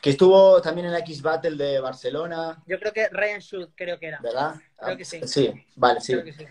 [0.00, 3.98] que estuvo también en la X Battle de Barcelona, Yo creo que Ryan Schultz creo
[3.98, 4.20] que era.
[4.20, 4.54] ¿verdad?
[4.76, 5.20] Creo que sí.
[5.26, 6.12] Sí, vale, sí.
[6.12, 6.46] Creo que sí.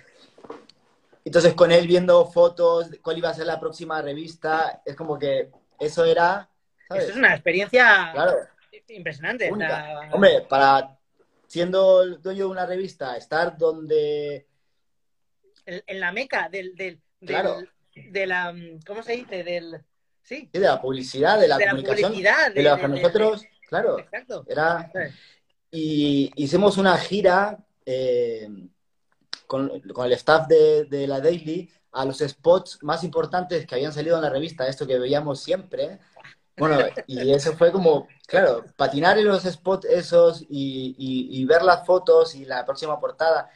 [1.25, 5.51] Entonces con él viendo fotos, cuál iba a ser la próxima revista, es como que
[5.79, 6.49] eso era,
[6.87, 7.03] ¿sabes?
[7.03, 8.33] Eso es una experiencia Claro,
[8.89, 9.49] impresionante.
[10.11, 10.97] Hombre, para
[11.47, 14.47] siendo el dueño de una revista, estar donde,
[15.65, 17.61] en, en la meca del, del, del- Claro.
[17.95, 18.53] de la,
[18.85, 19.43] ¿cómo se dice?
[19.43, 19.81] Del,
[20.23, 22.51] sí, sí, de la publicidad, de la de la comunicación, publicidad.
[22.53, 24.43] de lo que de- nosotros, claro, Exacto.
[24.47, 24.91] era,
[25.71, 28.49] y hicimos una gira eh,
[29.53, 33.93] con, con el staff de, de la Daily a los spots más importantes que habían
[33.93, 35.99] salido en la revista, esto que veíamos siempre.
[36.57, 41.61] Bueno, y eso fue como, claro, patinar en los spots esos y, y- y ver
[41.61, 43.47] las fotos y la próxima portada.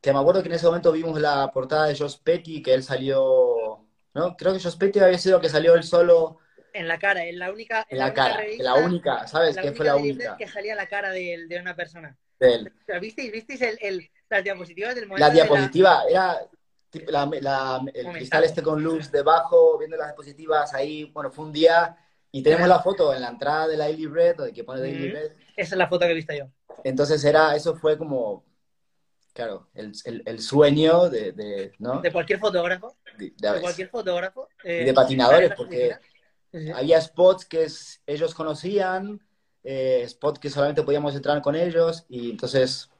[0.00, 2.82] Que me acuerdo que en ese momento vimos la portada de Josh Petty, que él
[2.82, 4.36] salió, ¿no?
[4.36, 6.38] Creo que Josh Petty había sido el que salió él solo
[6.72, 7.86] En la cara, en la única.
[7.88, 9.54] en la única cara, revista- la única, ¿sabes?
[9.56, 12.16] la Que única fue la única que salía la cara de, de una persona.
[12.40, 12.72] de él.
[13.00, 15.26] ¿Visteis, visteis el, el- las diapositivas del momento?
[15.28, 16.40] La diapositiva era
[16.90, 21.04] tipo, la- la- el cristal este con luz debajo, viendo las diapositivas ahí.
[21.04, 21.96] Bueno, fue un día
[22.32, 25.04] y tenemos la foto en la entrada de la Daily Bread, donde que pone Daily
[25.04, 25.12] Ujú.
[25.12, 25.30] Bread.
[25.56, 26.46] Esa es la foto que he visto yo.
[26.84, 28.44] Entonces era, eso fue como,
[29.32, 32.00] claro, el, el- el sueño de, de, ¿no?
[32.00, 32.96] De cualquier fotógrafo.
[33.16, 34.48] De, De cualquier fotógrafo.
[34.64, 35.96] eh, y de patinadores, porque
[36.52, 36.70] la sí.
[36.72, 39.20] había spots que es- ellos conocían,
[39.64, 42.90] eh, spots que solamente podíamos entrar con ellos, y entonces,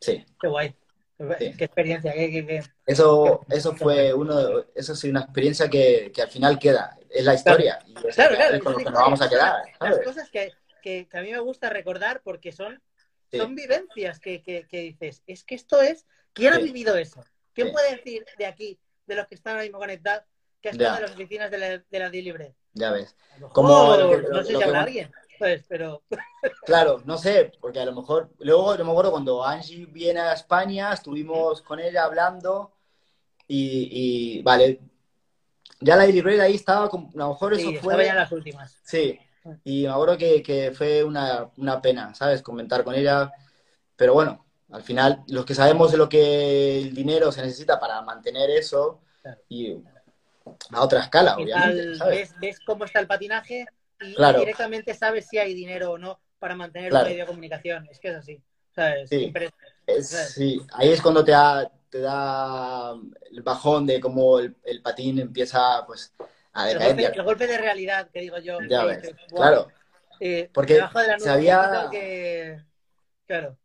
[0.00, 0.24] sí.
[0.40, 0.74] Qué guay.
[1.38, 1.54] Sí.
[1.56, 2.12] Qué experiencia.
[2.12, 6.28] Qué, qué- qué- Eso, eso fue uno, de- eso es una experiencia que, que al
[6.28, 8.54] final queda, es la historia, y es Claro, claro.
[8.56, 11.32] es con lo que nos vamos a quedar, Las cosas que, que- que a mí
[11.32, 12.82] me gusta recordar porque son,
[13.30, 13.38] Sí.
[13.38, 16.64] son vivencias que, dices, es que esto es, ¿quién ha Sí.
[16.64, 17.24] vivido eso?
[17.54, 17.72] ¿Quién Sí.
[17.72, 20.24] puede decir de aquí, de los que están ahora mismo conectados,
[20.60, 22.52] que ha estado en las oficinas de la, de la Daily Bread?
[22.74, 23.16] Ya ves.
[23.52, 26.02] Como mejor, lo no sé si habrá alguien, pues, pero
[26.64, 30.32] Claro, no sé, porque a lo mejor, luego no me acuerdo cuando Angie viene a
[30.32, 32.72] España, estuvimos con ella hablando,
[33.48, 34.80] y, y, vale,
[35.80, 38.04] ya la Bread ahí estaba, a lo mejor eso sí, fue...
[38.04, 38.80] ya las últimas.
[38.82, 39.18] Sí,
[39.64, 42.42] y me acuerdo que, que fue una, una pena, ¿sabes?
[42.42, 43.30] Comentar con ella,
[43.94, 48.02] pero bueno, al final, los que sabemos de lo que el dinero se necesita para
[48.02, 49.40] mantener eso, Claro.
[49.48, 49.76] y
[50.70, 53.66] a otra escala, Al obviamente, ves, ves cómo está el patinaje
[54.00, 54.38] y, Claro.
[54.40, 57.06] directamente sabes si hay dinero o no para mantener Claro.
[57.06, 57.88] un medio de comunicación.
[57.90, 58.42] Es que es así.
[58.74, 59.08] ¿sabes?
[59.08, 60.60] Sí.
[60.74, 62.92] Ahí es cuando te da, te da
[63.30, 66.12] el bajón de cómo el, el patín empieza, pues,
[66.52, 66.90] a El decaer.
[66.90, 68.58] golpe, ya- el golpe de realidad que digo yo.
[68.68, 69.68] Ya ves, dices, "Buah, claro.
[70.20, 72.62] eh, Porque debajo de la nube que...
[73.26, 73.58] Claro.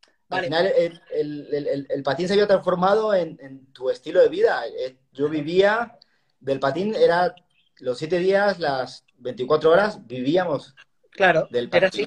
[0.00, 0.46] Al Vale.
[0.46, 4.28] final, el, el- el- el- el patín se había transformado en, en tu estilo de
[4.28, 4.62] vida.
[4.66, 5.98] Eh, Yo vivía
[6.40, 7.34] del patín, era
[7.78, 10.74] los siete días, las 24 horas, vivíamos
[11.10, 12.06] Claro, del era así,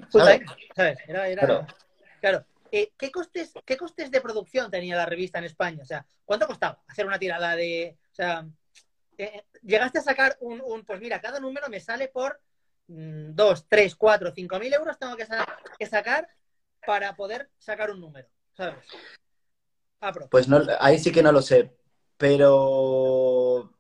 [0.76, 0.98] ¿sabes?
[1.08, 1.46] Era, era...
[1.46, 1.68] Claro.
[2.20, 2.46] Claro.
[2.72, 5.82] Eh, ¿qué, costes, ¿Qué costes de producción tenía la revista en España?
[5.82, 7.98] O sea, ¿cuánto costaba hacer una tirada de...
[8.12, 8.48] O sea,
[9.18, 12.40] eh, llegaste a sacar un, un- Pues mira, cada número me sale por
[12.88, 15.46] 2, 3, 4, 5 mil euros tengo que, sa-
[15.78, 16.28] que sacar
[16.86, 18.76] para poder sacar un número, ¿sabes?
[20.00, 21.76] Ah, Pues no, ahí sí que no lo sé,
[22.18, 23.74] pero...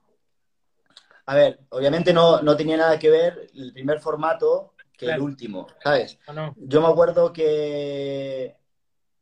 [1.32, 5.66] A ver, obviamente no, no tenía nada que ver el primer formato que el último,
[5.82, 6.20] ¿sabes?
[6.28, 6.54] ¿o no?
[6.58, 8.58] Yo me acuerdo que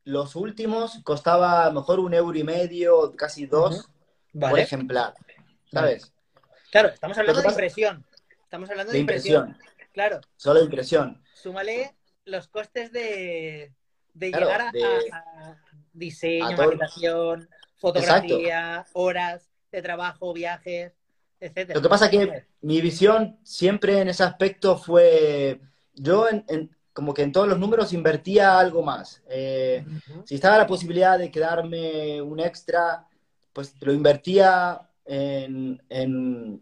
[0.06, 3.92] los últimos costaba a lo mejor un euro y medio, casi dos
[4.34, 4.64] por Vale.
[4.64, 5.14] ejemplar,
[5.72, 6.12] ¿sabes?
[6.72, 8.04] Claro, estamos hablando de impresión.
[8.42, 9.50] Estamos hablando de, De impresión.
[9.50, 11.24] impresión, Claro, solo impresión.
[11.36, 11.96] súmale
[12.26, 13.72] los costes de,
[14.16, 15.18] de Claro, llegar a, de- a-
[15.52, 15.58] a
[15.94, 16.72] diseño, a todo-
[17.78, 20.99] fotografía, horas de trabajo, viajes,
[21.40, 21.76] etcétera.
[21.76, 25.60] Lo que pasa que mi visión siempre en ese aspecto fue,
[25.94, 29.22] yo en- en- como que en todos los números invertía algo más.
[29.30, 29.86] Eh,
[30.26, 33.08] si estaba la posibilidad de quedarme un extra,
[33.54, 36.62] pues lo invertía en, en-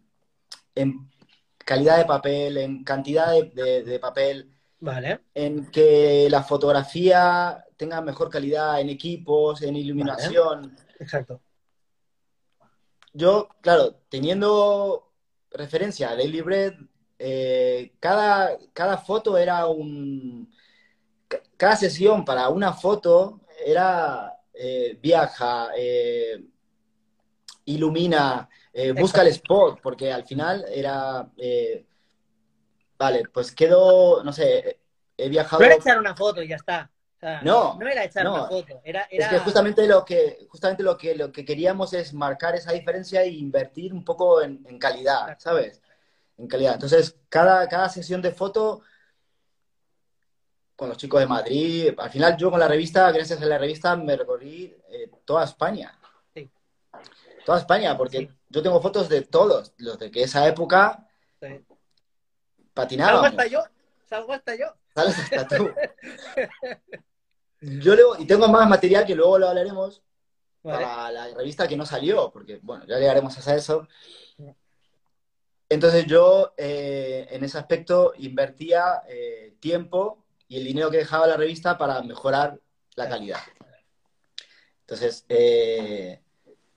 [0.76, 1.10] en
[1.58, 8.00] calidad de papel, en cantidad de, de- de papel, Vale, en que la fotografía tenga
[8.02, 10.76] mejor calidad en equipos, en iluminación.
[11.00, 11.42] exacto.
[13.22, 15.12] Yo, claro, teniendo
[15.52, 16.74] referencia a Daily Bread,
[17.20, 20.52] eh, cada, cada foto era un...
[21.28, 26.44] ca- Cada sesión para una foto era eh, viaja, eh,
[27.66, 31.30] ilumina, eh, busca el spot, porque al final era...
[31.38, 31.86] eh,
[32.98, 34.80] vale, pues quedo, no sé,
[35.18, 35.64] he viajado...
[35.64, 36.92] Era echar una foto y ya está.
[37.28, 38.34] Sea, No, no era echar no.
[38.36, 39.30] una foto, era, Es era...
[39.30, 43.30] que justamente lo que, justamente lo que, lo que queríamos es marcar esa diferencia e
[43.30, 45.82] invertir un poco en, en calidad, ¿sabes?
[46.38, 46.76] En calidad.
[46.76, 48.82] Entonces, cada, cada sesión de foto
[50.76, 53.96] con los chicos de Madrid, al final yo con la revista, gracias a la revista,
[53.96, 55.98] me recorrí eh, toda España.
[56.36, 56.50] Sí.
[57.46, 58.30] Toda España, porque Sí.
[58.50, 61.04] yo tengo fotos de todos, los de que esa época
[61.42, 61.66] Sí.
[62.76, 63.64] Salgo hasta yo,
[64.08, 64.68] salgo hasta yo.
[64.94, 65.70] Sales hasta tú.
[67.68, 70.02] Yo luego, y tengo más material que luego lo hablaremos,
[70.64, 70.86] Vale.
[70.86, 73.88] para la revista que no salió, porque bueno, ya llegaremos a eso.
[75.70, 81.36] Entonces yo eh, en ese aspecto invertía eh, tiempo y el dinero que dejaba la
[81.36, 82.58] revista para mejorar
[82.96, 83.40] la calidad.
[84.82, 86.22] Entonces, eh,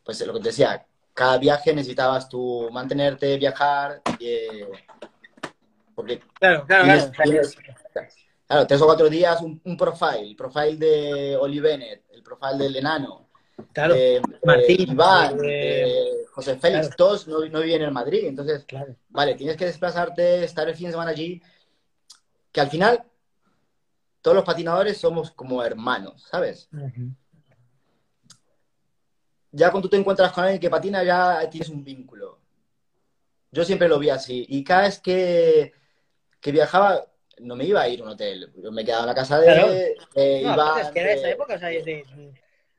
[0.03, 0.84] pues lo que te decía,
[1.14, 4.68] cada viaje necesitabas tú mantenerte, viajar, eh,
[5.95, 7.30] porque Claro, claro, tienes, claro.
[7.30, 7.57] tienes-
[8.51, 12.59] claro, tres o cuatro días un, un profile, el profile de Oli Bennett, el profile
[12.59, 13.30] del enano,
[13.72, 16.96] Claro, eh, Martín, eh, Iván, eh, José Félix, claro.
[16.96, 18.24] todos no, no viven en Madrid.
[18.24, 18.96] Entonces, claro.
[19.09, 21.42] vale, tienes que desplazarte, estar el fin de semana allí,
[22.53, 23.05] que al final
[24.20, 26.68] todos los patinadores somos como hermanos, ¿sabes?
[29.53, 32.38] Ya cuando tú te encuentras con alguien que patina, ya tienes un vínculo.
[33.53, 34.46] Yo siempre lo vi así.
[34.48, 35.72] Y cada vez que,
[36.40, 37.05] que viajaba,
[37.41, 38.53] no me iba a ir a un hotel.
[38.62, 39.68] Yo me quedaba en la casa de, Claro.
[39.72, 39.97] de
[40.43, 42.05] No, Iván, aparte es que era esa de- época, o sea, es de...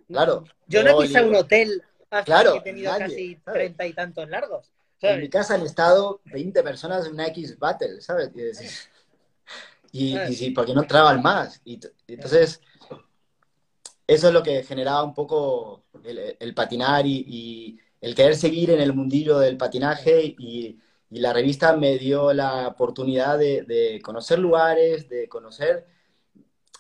[0.08, 0.44] Claro.
[0.68, 4.30] Yo no pisado un hotel hasta Claro, que he tenido nadie, casi treinta y tantos
[4.30, 4.72] largos.
[5.02, 8.30] En mi casa han estado 20 personas en una X Battle, ¿sabes?
[8.36, 8.90] Y, decís-
[9.92, 11.60] y, y sí, porque no entraban más.
[11.66, 12.62] Y, entonces,
[14.08, 18.72] eso es lo que generaba un poco el, el patinar y, y el querer seguir
[18.72, 20.36] en el mundillo del patinaje.
[20.38, 20.78] Y,
[21.12, 25.86] y la revista me dio la oportunidad de, de conocer lugares, de conocer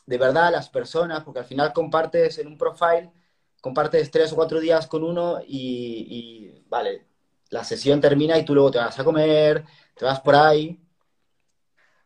[0.05, 3.11] de verdad a las personas, porque al final compartes en un profile,
[3.59, 7.05] compartes tres o cuatro días con uno y, y, vale,
[7.49, 9.65] la sesión termina y tú luego te vas a comer,
[9.95, 10.81] te vas por ahí.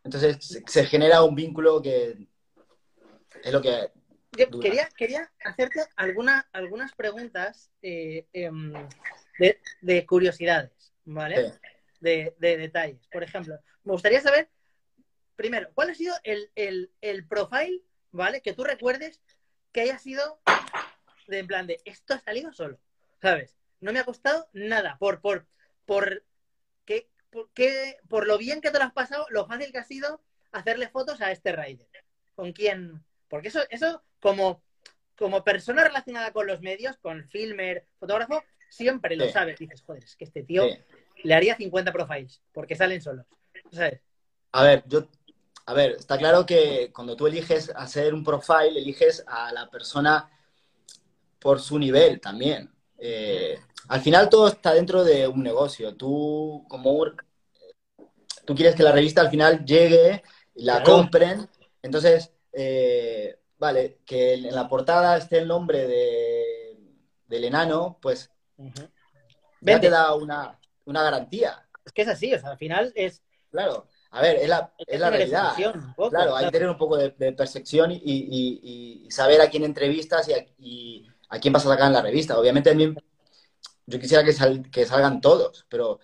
[0.04, 2.28] Entonces se, se genera un vínculo que
[3.44, 3.92] es lo que...
[4.36, 8.74] Yo quería, quería hacerte alguna, algunas preguntas eh, em,
[9.38, 11.52] de, de curiosidades, ¿vale?
[11.52, 11.58] Sí.
[12.06, 13.08] De, de detalles.
[13.08, 14.48] Por ejemplo, me gustaría saber,
[15.36, 17.82] primero, ¿cuál ha sido el, el, el profile,
[18.12, 18.42] ¿vale?
[18.42, 19.20] Que tú recuerdes
[19.72, 20.40] que haya sido
[21.28, 22.80] de en plan de esto ha salido solo,
[23.20, 23.58] ¿sabes?
[23.80, 25.48] No me ha costado nada por, por,
[25.88, 26.24] por,
[26.86, 29.84] que, por, que- por lo bien que te lo has pasado, lo fácil que ha
[29.84, 31.88] sido hacerle fotos a este rider.
[32.36, 33.04] ¿Con quién?
[33.30, 34.62] Porque eso, eso como,
[35.18, 39.58] como persona relacionada con los medios, con filmer, fotógrafo, siempre lo sabes.
[39.58, 40.80] Dices, joder, es que este tío Sí.
[41.26, 43.26] Le haría 50 profiles, porque salen solos.
[43.72, 44.02] ¿Sabes?
[44.52, 45.08] A ver, yo...
[45.68, 50.30] A ver, está claro que cuando tú eliges hacer un profile, eliges a la persona
[51.40, 52.72] por su nivel también.
[53.00, 53.58] Eh,
[53.88, 55.96] al final todo está dentro de un negocio.
[55.96, 57.04] Tú, como
[58.46, 60.22] tú quieres que la revista al final llegue
[60.54, 60.92] la Claro.
[60.98, 61.50] compren.
[61.82, 66.78] Entonces, eh, vale, que en la portada esté el nombre de,
[67.26, 68.30] del enano, pues
[69.62, 71.68] ya te da una, una garantía.
[71.86, 73.22] Es que es así, o sea, al final es,
[73.52, 73.88] Claro.
[74.12, 75.54] A ver, es la, es la realidad.
[75.96, 79.42] poco, Claro, hay que tener un poco de, de percepción y, y- y- y saber
[79.42, 82.40] a quién entrevistas y a, y a quién vas a sacar en la revista.
[82.40, 82.94] Obviamente, a mí,
[83.86, 86.00] yo quisiera que, sal- que salgan todos, pero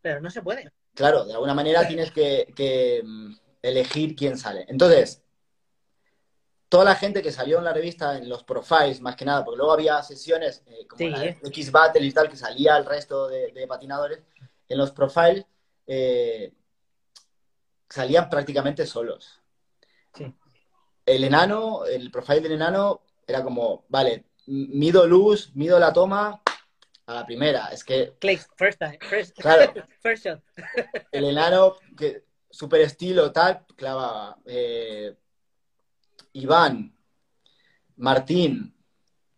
[0.00, 0.70] pero no se puede.
[0.94, 4.64] claro, de alguna manera tienes que, que, mm, elegir quién sale.
[4.68, 5.22] Entonces,
[6.68, 9.58] toda la gente que salió en la revista, en los profiles, más que nada, porque
[9.58, 11.08] luego había sesiones eh, como Sí.
[11.10, 14.20] la de X Battle y tal, que salía el resto de, de patinadores,
[14.68, 15.44] en los profiles
[15.86, 16.52] eh,
[17.88, 19.40] salían prácticamente solos.
[20.14, 20.34] Sí.
[21.04, 26.42] El enano, el profile del enano era como, vale, mido luz, mido la toma
[27.06, 27.66] a la primera.
[27.68, 29.72] Es que Click, first time, first, Claro.
[30.02, 30.40] first shot.
[31.12, 34.36] el enano, que super estilo, tal, clavaba.
[34.44, 35.14] Eh,
[36.40, 36.94] Iván,
[37.96, 38.74] Martín.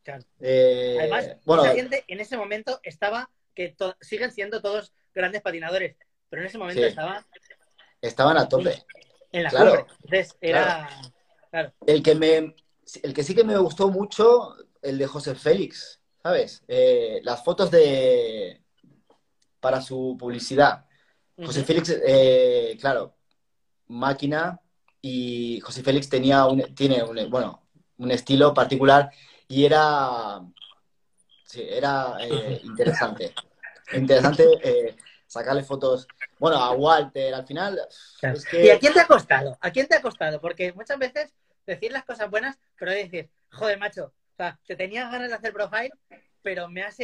[0.03, 0.25] Claro.
[0.41, 5.97] eh, Además, bueno, esa gente en ese momento estaba, que siguen siendo todos grandes patinadores,
[6.29, 6.89] pero en ese momento Sí.
[6.89, 7.27] estaba
[8.01, 8.83] estaban a tope.
[9.33, 9.87] en la Claro.
[10.03, 10.89] Entonces, era,
[11.51, 12.55] claro, El que me,
[13.03, 16.65] el que sí que me gustó mucho, el de José Félix, ¿sabes?
[16.69, 18.63] Eh, las fotos de
[19.61, 20.87] para su publicidad.
[21.37, 21.63] José.
[21.65, 23.17] Félix, eh, claro,
[23.89, 24.61] máquina
[25.01, 27.63] y José Félix tenía un, tiene un, bueno,
[27.99, 29.11] un estilo particular
[29.49, 30.41] y era,
[31.45, 33.33] sí, era eh, interesante.
[33.95, 34.97] Interesante eh,
[35.27, 36.07] sacarle fotos,
[36.39, 37.81] bueno, a Walter, al final,
[38.21, 38.37] Claro.
[38.37, 39.57] es ¿Y a quién te ha costado?
[39.61, 40.41] ¿A quién te ha costado?
[40.41, 41.33] Porque muchas veces
[41.67, 45.53] decir las cosas buenas, pero decir, joder, macho, o sea, te tenías ganas de hacer
[45.53, 45.91] profile,
[46.43, 46.97] pero me has,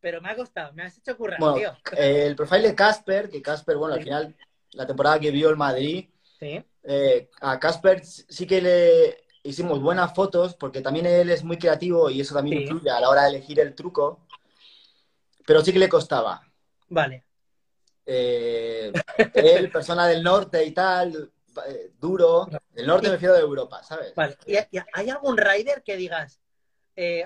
[0.00, 1.76] pero me ha costado, me has hecho currar, bueno, tío.
[1.96, 4.34] eh, el profile de Casper, que Casper, bueno, al final,
[4.72, 10.14] la temporada que vio el Madrid, Sí, Eh, a Casper sí que le hicimos buenas
[10.14, 12.62] fotos porque también él es muy creativo y eso también Sí.
[12.64, 14.26] influye a la hora de elegir el truco,
[15.46, 16.42] pero sí que le costaba.
[16.88, 17.24] vale.
[18.04, 18.92] Eh,
[19.34, 21.32] él, persona del norte y tal,
[21.68, 24.12] eh, duro, del norte me refiero de Europa, ¿sabes?
[24.16, 24.36] Vale.
[24.44, 24.56] ¿Y,
[24.92, 26.40] hay algún rider que digas,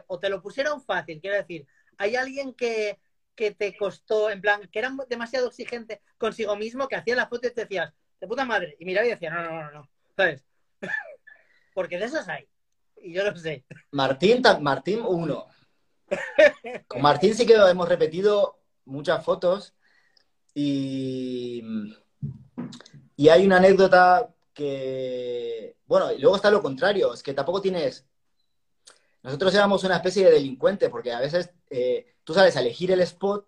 [0.06, 3.00] o te lo pusieron fácil, quiero decir, ¿hay alguien que,
[3.34, 7.48] que te costó, en plan, que era demasiado exigente consigo mismo, que hacía la foto
[7.48, 7.92] y te decías,
[8.26, 10.44] puta madre, y miraba y decía, no, no, no, no, ¿sabes?
[11.74, 12.48] Porque de esos hay,
[13.02, 13.64] y yo lo sé.
[13.90, 15.46] Martín, Martín uno.
[16.88, 19.74] Con Martín sí que hemos repetido muchas fotos
[20.54, 21.62] y,
[23.16, 28.06] y hay una anécdota que, bueno, y luego está lo contrario, es que tampoco tienes,
[29.22, 33.46] nosotros éramos una especie de delincuente porque a veces eh, tú sabes elegir el spot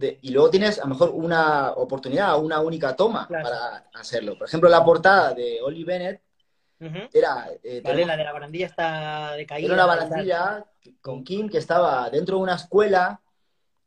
[0.00, 3.44] de- y luego tienes a lo mejor una oportunidad, una única toma Claro.
[3.44, 4.36] para hacerlo.
[4.38, 6.22] Por ejemplo, la portada de Oli Bennett
[6.80, 6.98] Ujú.
[7.12, 7.48] era...
[7.62, 9.66] eh, Vale, tenemos- la de la barandilla está decaída.
[9.66, 10.64] era una barandilla
[11.02, 13.20] con Kim que estaba dentro de una escuela.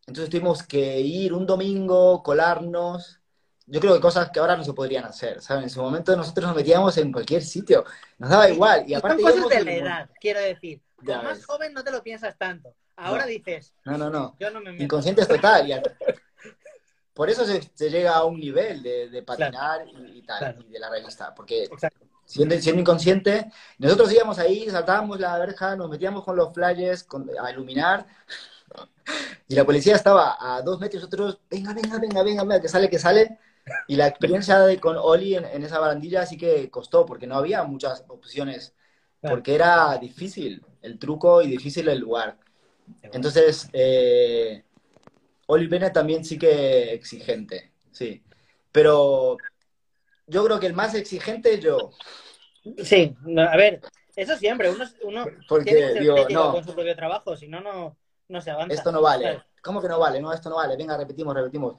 [0.05, 3.19] Entonces tuvimos que ir un domingo, colarnos.
[3.65, 5.63] Yo creo que cosas que ahora no se podrían hacer, ¿sabes?
[5.63, 7.85] En su momento nosotros nos metíamos en cualquier sitio.
[8.19, 8.83] Nos daba igual.
[8.87, 10.81] Y aparte son cosas de la edad, quiero decir.
[10.97, 11.45] Con más ves.
[11.45, 12.75] joven no te lo piensas tanto.
[12.95, 13.27] Ahora No.
[13.29, 14.35] dices, No, no, no.
[14.39, 14.83] yo no me meto.
[14.83, 15.67] Inconscientes total.
[15.67, 15.83] y al-
[17.13, 20.61] Por eso se, se llega a un nivel de, de patinar y, y tal, Claro.
[20.67, 21.33] y de la revista.
[21.35, 21.69] Porque
[22.25, 27.29] siendo, siendo inconsciente, nosotros íbamos ahí, saltábamos la verja, nos metíamos con los flashes con-
[27.39, 28.07] a iluminar,
[29.47, 32.89] y la policía estaba a dos metros, nosotros, venga, venga, venga, venga, venga, que sale,
[32.89, 33.37] que sale,
[33.87, 37.35] y la experiencia de, con Oli en, en esa barandilla sí que costó, porque no
[37.35, 38.73] había muchas opciones,
[39.21, 39.35] Claro.
[39.37, 42.37] porque era difícil el truco y difícil el lugar.
[43.01, 44.63] Entonces, eh,
[45.47, 48.23] Oli también sí que exigente, sí.
[48.71, 49.37] Pero
[50.27, 51.91] yo creo que el más exigente yo,
[52.83, 53.81] Sí, no, a ver,
[54.15, 57.47] eso siempre, uno, uno porque tiene que ser digo, no, con su propio trabajo, si
[57.47, 57.97] no, no,
[58.29, 58.73] no se avanza.
[58.73, 59.43] esto no vale.
[59.61, 60.21] ¿Cómo que no vale?
[60.21, 60.75] No, esto no vale.
[60.75, 61.75] Venga, repetimos, repetimos.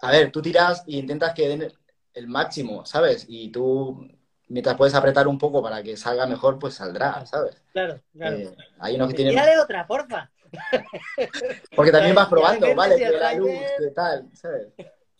[0.00, 1.72] A ver, tú tiras y intentas que den
[2.12, 3.24] el máximo, ¿sabes?
[3.28, 4.06] Y tú,
[4.48, 7.62] mientras puedes apretar un poco para que salga mejor, pues saldrá, ¿sabes?
[7.72, 8.36] Claro, claro.
[8.36, 9.34] Eh, hay unos que tienen...
[9.34, 10.30] Tírale otra, porfa.
[11.76, 12.96] Porque también vas probando, ¿vale?
[12.96, 14.68] Que la luz, que tal, ¿sabes?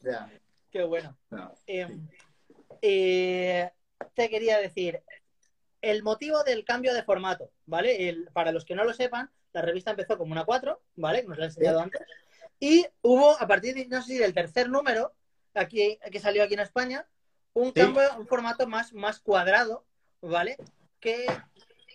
[0.01, 0.31] Ya,
[0.71, 1.17] Qué bueno.
[1.31, 1.55] no.
[1.67, 1.87] Eh,
[2.83, 3.71] eh,
[4.15, 5.03] te quería decir,
[5.81, 8.09] el motivo del cambio de formato, ¿vale?
[8.09, 11.23] El- para los que no lo sepan, la revista empezó como una 4, ¿vale?
[11.25, 12.03] Nos lo he enseñado antes.
[12.59, 15.15] Y hubo, a partir de, no sé si del tercer número,
[15.55, 17.07] aquí, que salió aquí en España,
[17.53, 19.85] un cambio, un formato más, más cuadrado,
[20.21, 20.57] ¿vale?
[21.01, 21.27] Que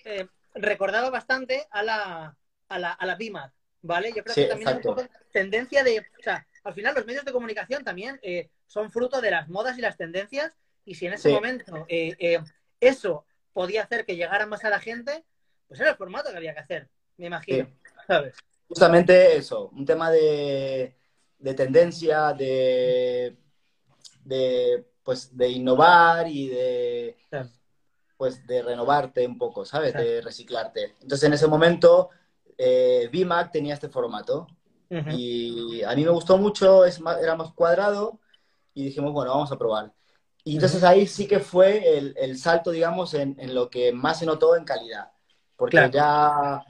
[0.06, 2.38] eh, recordaba bastante a la,
[2.70, 4.14] a la, a la BIMAC, ¿vale?
[4.14, 4.90] Yo creo Sí, que también exacto.
[4.94, 8.50] es un poco tendencia de, o sea, al final los medios de comunicación también eh,
[8.68, 11.30] son fruto de las modas y las tendencias Y si en ese Sí.
[11.30, 12.40] momento eh, eh,
[12.80, 15.26] eso podía hacer que llegara más a la gente,
[15.68, 17.66] pues era el formato que había que hacer, me imagino.
[17.66, 17.74] Sí.
[18.08, 18.36] ¿Sabes?
[18.68, 20.96] Justamente eso, un tema de,
[21.38, 23.38] de tendencia, de,
[24.24, 27.50] de, pues, de innovar y de, Claro.
[28.18, 29.92] pues, de renovarte un poco, ¿sabes?
[29.92, 30.08] Claro.
[30.08, 30.96] De reciclarte.
[31.02, 32.10] Entonces, en ese momento,
[32.60, 34.48] eh, VMAX tenía este formato
[34.92, 35.10] Ujú.
[35.12, 38.20] y a mí me gustó mucho, es más- era más cuadrado
[38.74, 39.92] y dijimos, bueno, vamos a probar.
[40.44, 44.20] Y entonces ahí sí que fue el, el salto, digamos, en, en lo que más
[44.20, 45.12] se notó en calidad.
[45.56, 45.92] Porque Claro.
[45.92, 46.66] ya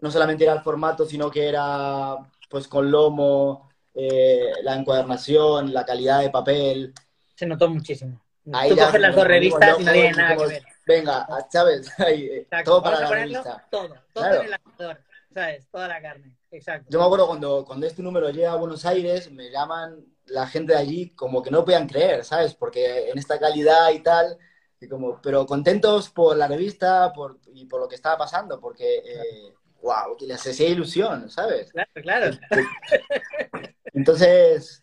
[0.00, 2.16] no solamente era el formato, sino que era
[2.50, 6.92] pues con lomo, eh, la encuadernación, la calidad de papel.
[7.34, 8.22] Se notó muchísimo.
[8.52, 10.64] Ahí Tú ya coges las dos revistas y no tiene nada que ver.
[10.86, 11.92] Venga, ¿sabes?
[11.98, 13.66] Ahí, todo para la revista.
[13.70, 14.40] todo, todo Claro.
[14.42, 15.00] en el asador,
[15.36, 15.68] ¿sabes?
[15.70, 16.34] Toda la carne.
[16.50, 16.88] Exacto.
[16.88, 20.72] Yo me acuerdo cuando, cuando este número llega a Buenos Aires, me llaman la gente
[20.72, 22.54] de allí como que no podían creer, ¿sabes?
[22.54, 24.38] Porque en esta calidad y tal,
[24.80, 28.96] y como, pero contentos por la revista por, y por lo que estaba pasando, porque,
[29.04, 31.70] eh, wow, que les hacía ilusión, ¿sabes?
[31.70, 32.30] Claro, claro.
[33.92, 34.82] Entonces,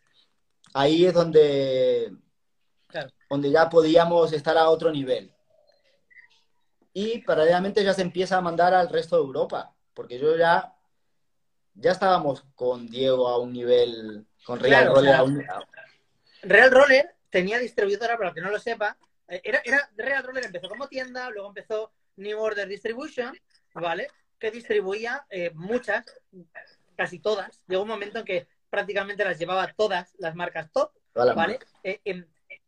[0.75, 2.13] ahí es donde,
[2.85, 3.09] Claro.
[3.27, 5.33] donde ya podíamos estar a otro nivel.
[6.93, 10.73] Y paralelamente ya se empieza a mandar al resto de Europa, porque yo ya,
[11.75, 15.45] ya estábamos con Diego a un nivel, con Real Claro, o Roller sea, a un...
[16.43, 18.97] Real Roller tenía distribuidora, para que no lo sepa.
[19.27, 23.35] eh, Era, era, Real Roller empezó como tienda, luego empezó New Order Distribution,
[23.73, 24.07] ¿vale?
[24.39, 26.05] Que distribuía eh, muchas,
[26.95, 27.61] casi todas.
[27.67, 31.59] Llegó un momento en que prácticamente las llevaba todas las marcas top, ¿vale?
[31.83, 32.01] Eh,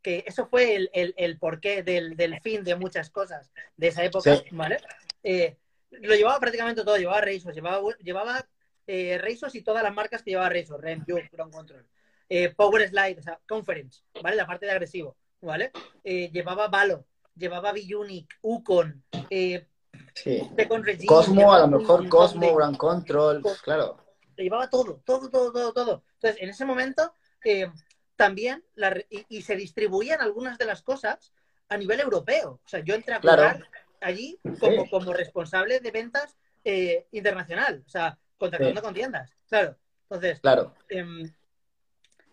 [0.02, 4.04] que eso fue el, el, el porqué del, del fin de muchas cosas de esa
[4.04, 4.44] época, Sí.
[4.52, 4.78] ¿vale?
[5.24, 5.58] Eh,
[6.02, 8.48] lo llevaba prácticamente todo, llevaba Razors, llevaba, llevaba
[8.88, 11.88] eh, Razors y todas las marcas que llevaba Razors, Rem, Juke, Ground Control,
[12.30, 14.36] eh, Power Slide, o sea, Conference, ¿vale?
[14.36, 15.72] La parte de agresivo, ¿vale?
[16.04, 19.68] Eh, llevaba Valo, llevaba B-Unique, Ukon, eh,
[20.14, 20.42] Sí.
[20.58, 23.98] Regime, Cosmo, a lo mejor Cosmo, de- Grand Control, Co- claro.
[24.38, 26.04] llevaba todo, todo, todo, todo, todo.
[26.14, 27.70] Entonces, en ese momento, eh,
[28.16, 31.34] también, la y, y se distribuían algunas de las cosas
[31.70, 32.62] a nivel europeo.
[32.64, 33.60] O sea, yo entré a Claro.
[34.06, 34.90] Allí como, Sí.
[34.90, 38.86] como responsable de ventas eh, internacional, o sea, contactando Sí.
[38.86, 39.32] con tiendas.
[39.48, 39.76] Claro.
[40.10, 40.74] Entonces, Claro.
[40.90, 41.32] em,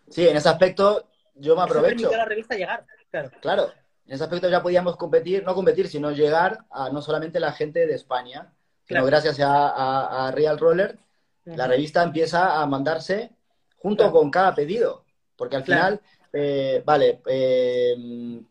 [0.09, 2.13] Sí, en ese aspecto yo me eso aprovecho.
[2.13, 2.85] a la revista llegar.
[3.11, 3.31] Claro.
[3.41, 3.71] Claro,
[4.07, 7.85] en ese aspecto ya podíamos competir, no competir, sino llegar a no solamente la gente
[7.87, 8.51] de España,
[8.85, 9.05] sino Claro.
[9.05, 10.97] gracias a, a- a Real Roller,
[11.45, 13.31] la revista empieza a mandarse
[13.77, 14.13] junto Claro.
[14.19, 15.05] con cada pedido,
[15.35, 16.01] porque al final,
[16.31, 18.41] eh, vale, eh,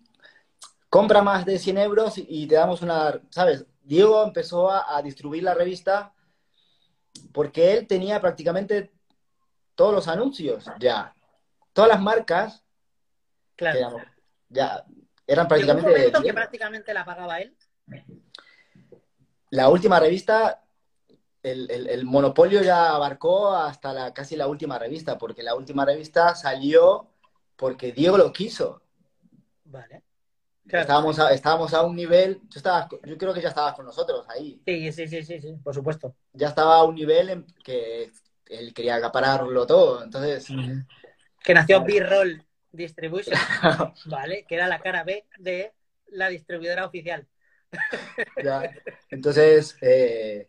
[0.93, 3.64] compra más de 100 euros y te damos una, ¿sabes?
[3.82, 6.12] Diego empezó a, a distribuir la revista
[7.32, 8.93] porque él tenía prácticamente
[9.74, 11.14] todos los anuncios ya.
[11.72, 12.62] Todas las marcas
[13.57, 13.97] Claro.
[14.51, 14.84] ya
[15.26, 17.57] eran un prácticamente de momento que prácticamente la pagaba él.
[19.49, 20.62] La última revista,
[21.43, 25.86] el, el- el monopolio ya abarcó hasta la, casi la última revista, porque la última
[25.86, 27.09] revista salió
[27.57, 28.82] porque Diego lo quiso.
[29.64, 30.03] Vale.
[30.67, 30.83] Claro.
[30.83, 34.25] Estábamos, a, estábamos a un nivel, tú estabas, yo creo que ya estabas con nosotros
[34.29, 36.15] ahí, Sí, sí, sí, sí, sí, por supuesto.
[36.33, 38.13] ya estaba a un nivel en que
[38.47, 40.47] él quería acapararlo todo, entonces,
[41.43, 43.37] Que nació B-Roll Distribution,
[44.07, 44.45] ¿vale?
[44.47, 45.73] Que era la cara B de
[46.09, 47.27] la distribuidora oficial.
[48.45, 48.71] ya.
[49.11, 50.49] entonces eh,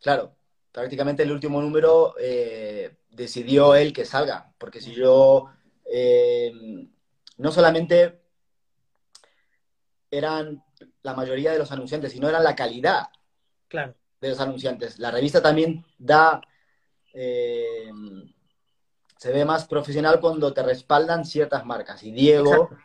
[0.00, 0.36] claro,
[0.70, 5.50] prácticamente el último número eh, decidió él que salga, porque si yo
[5.90, 6.52] eh,
[7.38, 8.17] no solamente
[10.10, 10.62] eran
[11.02, 13.08] la mayoría de los anunciantes, sino eran la calidad
[13.68, 13.94] Claro.
[14.20, 14.98] de los anunciantes.
[14.98, 16.40] La revista también da,
[17.12, 17.90] eh,
[19.16, 22.02] se ve más profesional cuando te respaldan ciertas marcas.
[22.02, 22.78] Y Diego, Exacto.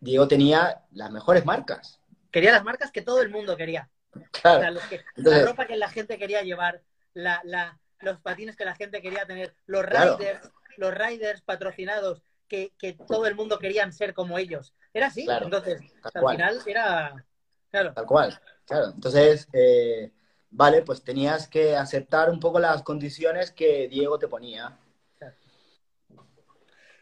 [0.00, 2.00] Diego tenía las mejores marcas.
[2.30, 3.88] Quería las marcas que todo el mundo quería.
[4.14, 4.60] O Claro.
[4.60, 6.82] sea, los que- Entonces- la ropa que la gente quería llevar,
[7.14, 10.16] la, la- los patines que la gente quería tener, los Claro.
[10.16, 14.72] riders, los riders patrocinados que, que todo el mundo querían ser como ellos.
[14.92, 15.24] Era así.
[15.24, 15.46] Claro.
[15.46, 16.36] Entonces, al cual.
[16.36, 17.24] final era.
[17.70, 17.92] Claro.
[17.94, 18.92] Tal cual, claro.
[18.94, 20.12] Entonces, eh,
[20.50, 24.78] vale, pues tenías que aceptar un poco las condiciones que Diego te ponía.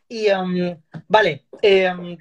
[0.08, 2.16] Y um, vale, um,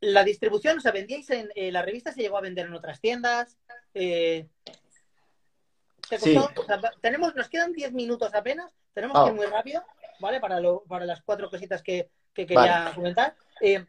[0.00, 3.00] la distribución, o sea, vendíais en eh, la revista, se llegó a vender en otras
[3.00, 3.58] tiendas.
[3.94, 4.48] eh,
[6.08, 6.36] ¿te Sí.
[6.36, 9.82] O sea, tenemos, nos quedan 10 minutos apenas, tenemos que ir muy rápido,
[10.20, 10.38] ¿vale?
[10.38, 13.34] Para, lo, para las cuatro cositas que, que quería comentar.
[13.60, 13.84] Eh,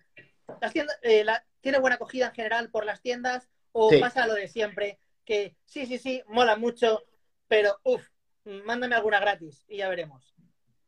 [0.61, 3.49] las tiendas, eh, la- ¿Tiene buena acogida en general por las tiendas?
[3.71, 3.97] ¿O Sí.
[3.99, 4.99] pasa lo de siempre?
[5.25, 7.01] Que sí, sí, sí, mola mucho,
[7.47, 8.07] pero uff,
[8.65, 10.35] mándame alguna gratis y ya veremos.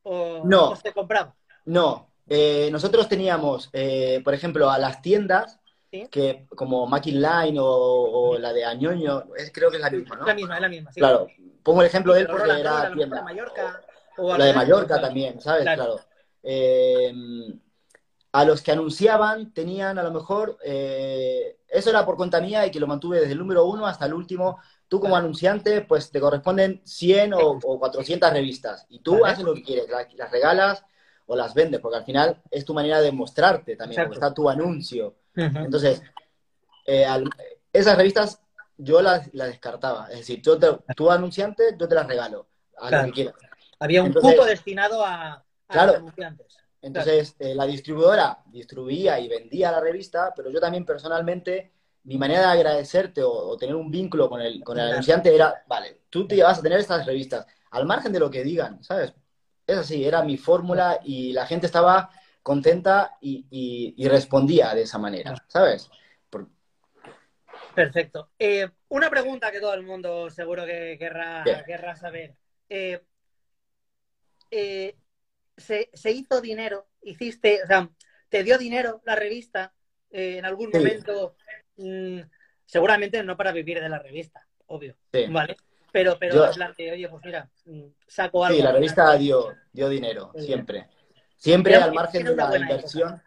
[0.03, 0.69] O, No.
[0.69, 1.35] o se compraba.
[1.65, 3.71] No, Eh, nosotros teníamos,
[4.23, 5.59] por ejemplo, a las tiendas,
[5.89, 6.09] Sí.
[6.11, 10.15] que como Mackin Line o, o la de Añoño, es- creo que es la misma,
[10.17, 10.21] ¿no?
[10.23, 10.91] Es la misma, es la misma.
[10.91, 10.99] sí.
[10.99, 11.27] Claro,
[11.63, 13.17] pongo el ejemplo de él porque era mejor tienda.
[13.17, 13.81] de Mallorca.
[14.17, 15.61] O La de Mallorca también, ¿sabes?
[15.63, 15.83] Claro.
[15.95, 16.01] Claro.
[16.43, 17.13] Eh,
[18.31, 22.71] a los que anunciaban tenían a lo mejor, eh, eso era por cuenta mía y
[22.71, 24.59] que lo mantuve desde el número uno hasta el último.
[24.87, 29.53] Tú como anunciante, pues te corresponden 100 o, o 400 revistas y tú haces lo
[29.53, 30.83] que quieres, la- las, regalas
[31.25, 34.49] o las vendes, porque al final es tu manera de mostrarte también, porque está tu
[34.49, 35.15] anuncio.
[35.35, 36.01] Entonces,
[36.85, 37.29] eh, al-
[37.73, 38.39] esas revistas
[38.77, 40.07] yo las, las descartaba.
[40.11, 42.47] Es decir, yo te- tú anunciante, yo te las regalo,
[42.77, 43.07] a Claro.
[43.07, 43.35] lo que quieras.
[43.79, 45.87] Había un Entonces- cupo destinado a, a Claro.
[45.93, 46.57] los anunciantes.
[46.81, 51.71] Entonces, eh, la distribuidora distribuía y vendía la revista, pero yo también personalmente,
[52.03, 55.63] mi manera de agradecerte o, o tener un vínculo con el, con el anunciante era,
[55.67, 59.13] vale, tú te vas a tener estas revistas, al margen de lo que digan, ¿sabes?
[59.65, 62.09] Es así, era mi fórmula y la gente estaba
[62.41, 65.89] contenta y, y- y respondía de esa manera, ¿sabes?
[66.29, 66.47] Por-
[67.75, 68.31] Perfecto.
[68.39, 72.35] Eh, una pregunta que todo el mundo seguro que querrá, querrá saber.
[72.69, 73.01] Eh,
[74.51, 74.95] eh,
[75.57, 76.87] ¿se, se hizo dinero?
[77.01, 77.89] ¿Hiciste, o sea,
[78.29, 79.73] te dio dinero la revista
[80.11, 80.77] eh, en algún Sí.
[80.77, 81.35] momento?
[81.77, 82.21] Mm,
[82.65, 85.25] seguramente no para vivir de la revista, obvio, sí.
[85.27, 85.57] ¿vale?
[85.91, 88.57] Pero, pero Yo- oye, pues mira, mm, saco algo.
[88.57, 89.19] Sí, la revista final.
[89.19, 90.87] dio, dio dinero, siempre.
[91.35, 93.21] Siempre al margen de la inversión.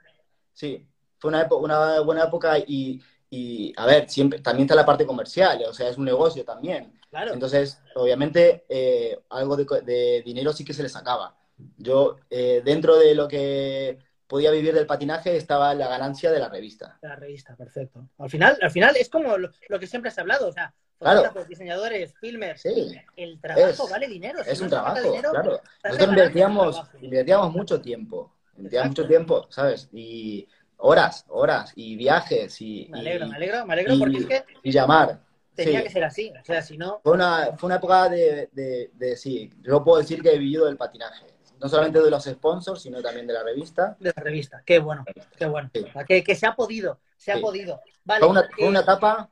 [0.52, 0.86] Sí,
[1.18, 3.00] fue una, época, una buena época y,
[3.30, 6.98] y, a ver, siempre, también está la parte comercial, o sea, es un negocio también.
[7.08, 11.36] Claro, Entonces, obviamente, eh, algo de, de dinero sí que se le sacaba.
[11.76, 16.48] Yo, eh, dentro de lo que podía vivir del patinaje, estaba la ganancia de la
[16.48, 16.98] revista.
[17.02, 18.08] la revista, perfecto.
[18.18, 21.32] Al final, al final es como lo, lo que siempre has hablado, o sea, Claro.
[21.48, 24.44] diseñadores, filmers, Sí, el trabajo Es- vale dinero.
[24.44, 25.60] si es no un trabajo, dinero, claro.
[25.84, 29.88] Nosotros invertíamos, invertíamos mucho tiempo, invertíamos mucho tiempo, ¿sabes?
[29.92, 30.46] Y
[30.76, 34.26] horas, horas, y viajes, y, Me alegro, y- me alegro, me alegro y- porque es
[34.26, 35.20] que y llamar.
[35.54, 35.84] tenía Sí.
[35.84, 36.32] que ser así.
[36.40, 39.98] O sea, si no, Fue una, fue una época de, de, de- sí, yo puedo
[39.98, 41.26] decir que he vivido del patinaje.
[41.60, 43.96] No solamente de los sponsors, sino también de la revista.
[44.00, 44.62] de la revista.
[44.64, 45.04] Qué bueno,
[45.36, 45.70] qué bueno.
[45.74, 45.84] Sí.
[46.08, 47.80] Que, que se ha podido, se ha podido.
[48.04, 49.30] Vale, Fue una, fue eh, una etapa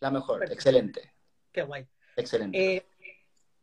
[0.00, 0.54] la mejor, Perfecto.
[0.54, 1.14] excelente,
[1.52, 1.86] qué guay.
[2.16, 2.76] excelente.
[2.76, 2.86] Eh,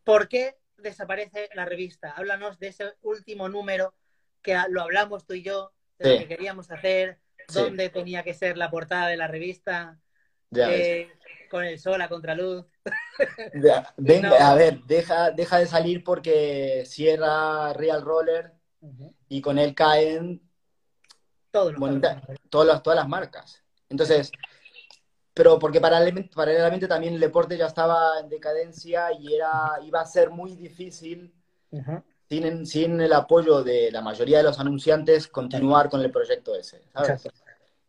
[0.04, 2.12] ¿Por qué desaparece la revista?
[2.12, 3.93] Háblanos de ese último número
[4.41, 7.20] que lo hablamos tú y yo, de lo que queríamos hacer,
[7.54, 9.99] dónde tenía que ser la portada de la revista,
[10.56, 11.12] eh,
[11.49, 12.66] con el sol a contraluz.
[13.97, 14.36] Venga, no.
[14.45, 18.53] A ver, deja, deja de salir porque cierra Real Roller
[19.29, 20.41] y con él caen
[21.51, 22.21] Todo lo Bonita.
[22.49, 23.63] todas las, todas las marcas.
[23.89, 24.32] Entonces,
[25.34, 30.05] pero porque paralelamente, paralelamente también el deporte ya estaba en decadencia y era, iba a
[30.05, 31.34] ser muy difícil
[32.29, 36.82] sin, sin el apoyo de la mayoría de los anunciantes continuar con el proyecto ese.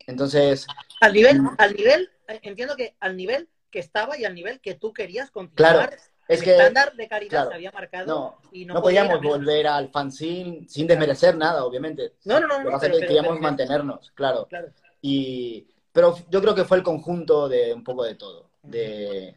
[0.07, 0.67] Entonces,
[1.01, 4.75] Al nivel, al nivel, eh, entiendo que al nivel que estaba y al nivel que
[4.77, 5.93] tú querías continuar, Claro,
[6.29, 8.83] es el que estándar de calidad claro, se había marcado no, y no, no a
[8.83, 12.13] podíamos volver al fanzine sin desmerecer nada, obviamente.
[12.25, 14.47] No, no, no, Lo no, que queríamos pero- mantenernos, claro.
[14.47, 14.69] Claro.
[15.01, 18.51] Y, pero yo creo que fue el conjunto de un poco de todo.
[18.63, 19.37] De,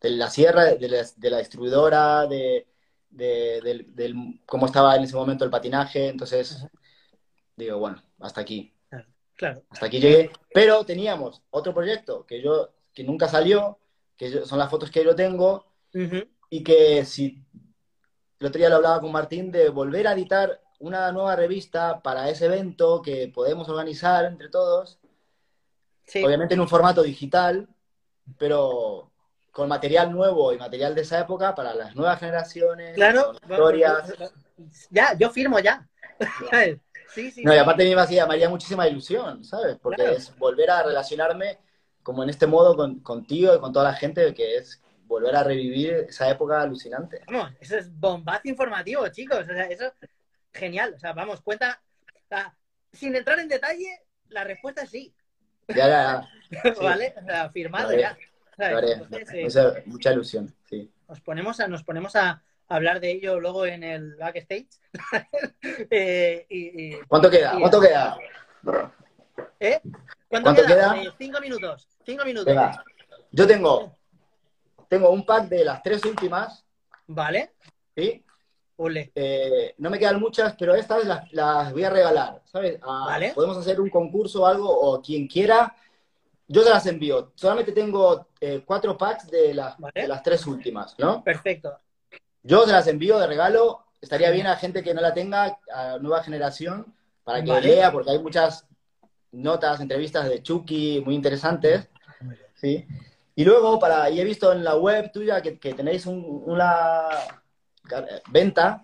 [0.00, 2.66] de la sierra, de la, de la distribuidora, de,
[3.08, 6.08] de- del, del- cómo estaba en ese momento el patinaje.
[6.08, 6.70] Entonces, Ajá.
[7.56, 8.74] digo, bueno, hasta aquí.
[9.36, 9.62] Claro.
[9.70, 10.30] Hasta aquí llegué.
[10.52, 12.68] Pero teníamos otro proyecto que yo,
[13.00, 13.78] que nunca salió,
[14.14, 16.22] que yo- son las fotos que yo tengo, Ujú.
[16.50, 17.42] y que si
[18.38, 22.28] el otro día lo hablaba con Martín de volver a editar una nueva revista para
[22.28, 24.98] ese evento que podemos organizar entre todos
[26.04, 26.22] Sí.
[26.24, 27.68] obviamente en un formato digital,
[28.36, 29.10] pero
[29.52, 33.32] con material nuevo y material de esa época para las nuevas generaciones, Claro.
[33.48, 34.12] historias.
[34.90, 35.88] Ya, yo firmo ya.
[37.14, 37.44] sí, sí.
[37.44, 39.78] No, y aparte a mí me hacía, me haría muchísima ilusión, ¿sabes?
[39.80, 40.16] Porque Claro.
[40.16, 41.58] es volver a relacionarme
[42.02, 45.42] como en este modo con, contigo y con toda la gente, que es volver a
[45.44, 47.20] revivir esa época alucinante.
[47.26, 49.40] Vamos, eso es bombazo informativo, chicos.
[49.40, 49.92] O sea, eso
[50.52, 50.94] genial.
[50.96, 51.80] O sea, vamos, cuenta.
[52.24, 52.54] o sea,
[52.92, 55.14] sin entrar en detalle, la respuesta es sí.
[55.68, 56.80] Ya, ya, ya, Sí.
[56.84, 57.14] ¿Vale?
[57.20, 58.16] O sea, firmado ya.
[58.58, 60.90] Entonces, eh, Mucha, mucha ilusión, sí.
[61.08, 64.68] nos ponemos a, nos ponemos a hablar de ello luego en el backstage.
[65.90, 67.54] Eh, y, y- ¿Cuánto queda?
[67.56, 68.16] y- ¿Cuánto queda?
[69.58, 69.80] ¿Eh?
[70.28, 70.94] ¿Cuánto, ¿Cuánto queda?
[70.94, 71.02] queda?
[71.02, 71.88] Eh, cinco minutos.
[72.04, 72.46] Cinco minutos.
[72.46, 72.84] Venga.
[73.30, 73.96] Yo tengo,
[74.88, 76.64] tengo un pack de las tres últimas,
[77.06, 77.52] ¿Vale?
[77.96, 78.24] ¿sí?
[79.14, 82.78] Eh, no me quedan muchas, pero estas las, las voy a regalar, ¿sabes?
[82.82, 83.32] Ah, Vale.
[83.34, 85.74] Podemos hacer un concurso o algo, o quien quiera,
[86.48, 87.32] yo se las envío.
[87.34, 90.02] Solamente tengo eh, cuatro packs de las, Vale.
[90.02, 91.22] de las tres últimas, ¿no?
[91.22, 91.76] Perfecto.
[92.42, 95.98] Yo se las envío de regalo estaría bien a gente que no la tenga, a
[95.98, 97.68] nueva generación, para que Vale.
[97.68, 98.66] lea, porque hay muchas
[99.32, 101.88] notas, entrevistas de Chucky muy interesantes.
[102.54, 102.86] Sí.
[103.34, 107.04] Y luego, para, y he visto en la web tuya que, que tenéis un- una
[108.30, 108.82] venta,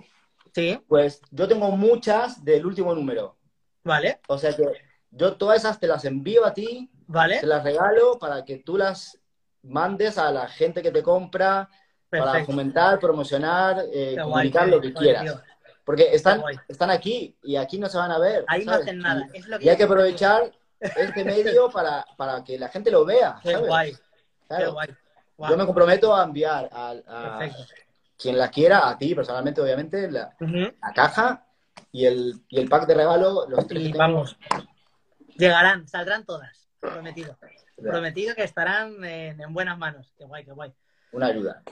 [0.55, 3.37] Sí, pues yo tengo muchas del último número.
[3.85, 4.65] vale, O sea que
[5.11, 7.41] yo todas esas te las envío a ti, vale.
[7.41, 9.21] te las regalo para que tú las
[9.63, 11.69] mandes a la gente que te compra,
[12.09, 15.23] para fomentar, promocionar, eh, guay, comunicar lo que guay, quieras.
[15.25, 15.43] tío.
[15.87, 18.45] Porque están, están aquí y aquí no se van a ver.
[18.49, 19.25] Ahí no hacen nada.
[19.33, 23.05] Es lo que Y hay que aprovechar este medio para, para que la gente lo
[23.05, 23.39] vea.
[23.41, 23.69] Qué ¿sabes?
[23.69, 23.97] guay,
[24.49, 24.89] qué guay.
[25.39, 27.49] Yo me comprometo a enviar a,
[28.19, 31.47] quien la quiera, a ti personalmente, obviamente, la, la caja
[31.93, 34.37] y el, y el pack de regalo, los tres Y vamos,
[35.37, 37.39] llegarán, saldrán todas, prometido.
[37.77, 40.13] Prometido que estarán en, en buenas manos.
[40.19, 40.73] Qué guay, qué guay.
[41.13, 41.63] Una ayuda.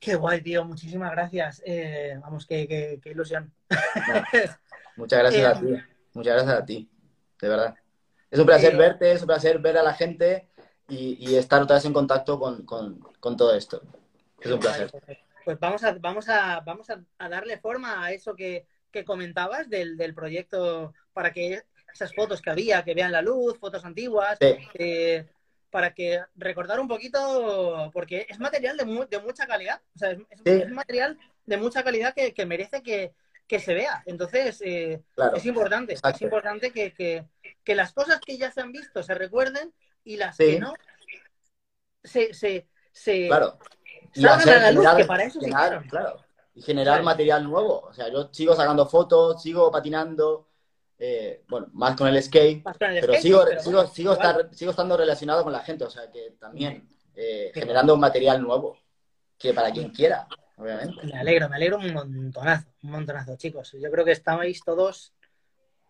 [0.00, 0.64] Qué guay, tío.
[0.64, 1.62] Muchísimas gracias.
[1.64, 3.52] Eh, vamos, qué, qué- qué ilusión.
[4.96, 5.82] Muchas gracias Eh, a ti.
[6.14, 6.88] Muchas gracias a ti.
[7.40, 7.74] De verdad.
[8.30, 10.48] Es un placer Eh, verte, es un placer ver a la gente
[10.88, 13.82] y, y estar otra vez en contacto con, con- con todo esto.
[14.40, 14.90] Es un placer.
[15.44, 19.68] Pues vamos a, vamos a, vamos a, a darle forma a eso que, que comentabas
[19.68, 24.38] del, del proyecto para que esas fotos que había, que vean la luz, fotos antiguas,
[24.40, 25.26] Sí, eh,
[25.70, 30.10] para que recordar un poquito, porque es material de, mu- de mucha calidad, o sea,
[30.12, 30.50] es, es- Sí.
[30.62, 33.12] es material de mucha calidad que, que merece que,
[33.46, 34.02] que se vea.
[34.06, 35.36] Entonces, eh, claro.
[35.36, 37.26] es importante, es importante que,
[37.74, 39.72] las cosas que ya se han visto se recuerden
[40.04, 40.52] y las Sí.
[40.52, 40.72] que no
[42.02, 43.58] se, se, se Claro.
[44.14, 45.88] Y salgan hacer, a la luz, generar, que para eso generar, hicieron.
[45.88, 46.24] claro.
[46.54, 47.80] Y generar material nuevo.
[47.82, 50.47] O sea, yo sigo sacando fotos, sigo patinando,
[50.98, 53.90] eh, bueno, más con el skate, Más con el pero skate, sigo, pero sigo, bueno,
[53.94, 58.00] sigo, estar, sigo estando relacionado con la gente, o sea, que también eh, generando un
[58.00, 58.78] material nuevo,
[59.38, 60.26] que para quien quiera,
[60.56, 61.06] obviamente.
[61.06, 63.72] Me alegro, me alegro un montonazo, un montonazo, chicos.
[63.80, 65.12] Yo creo que estabais todos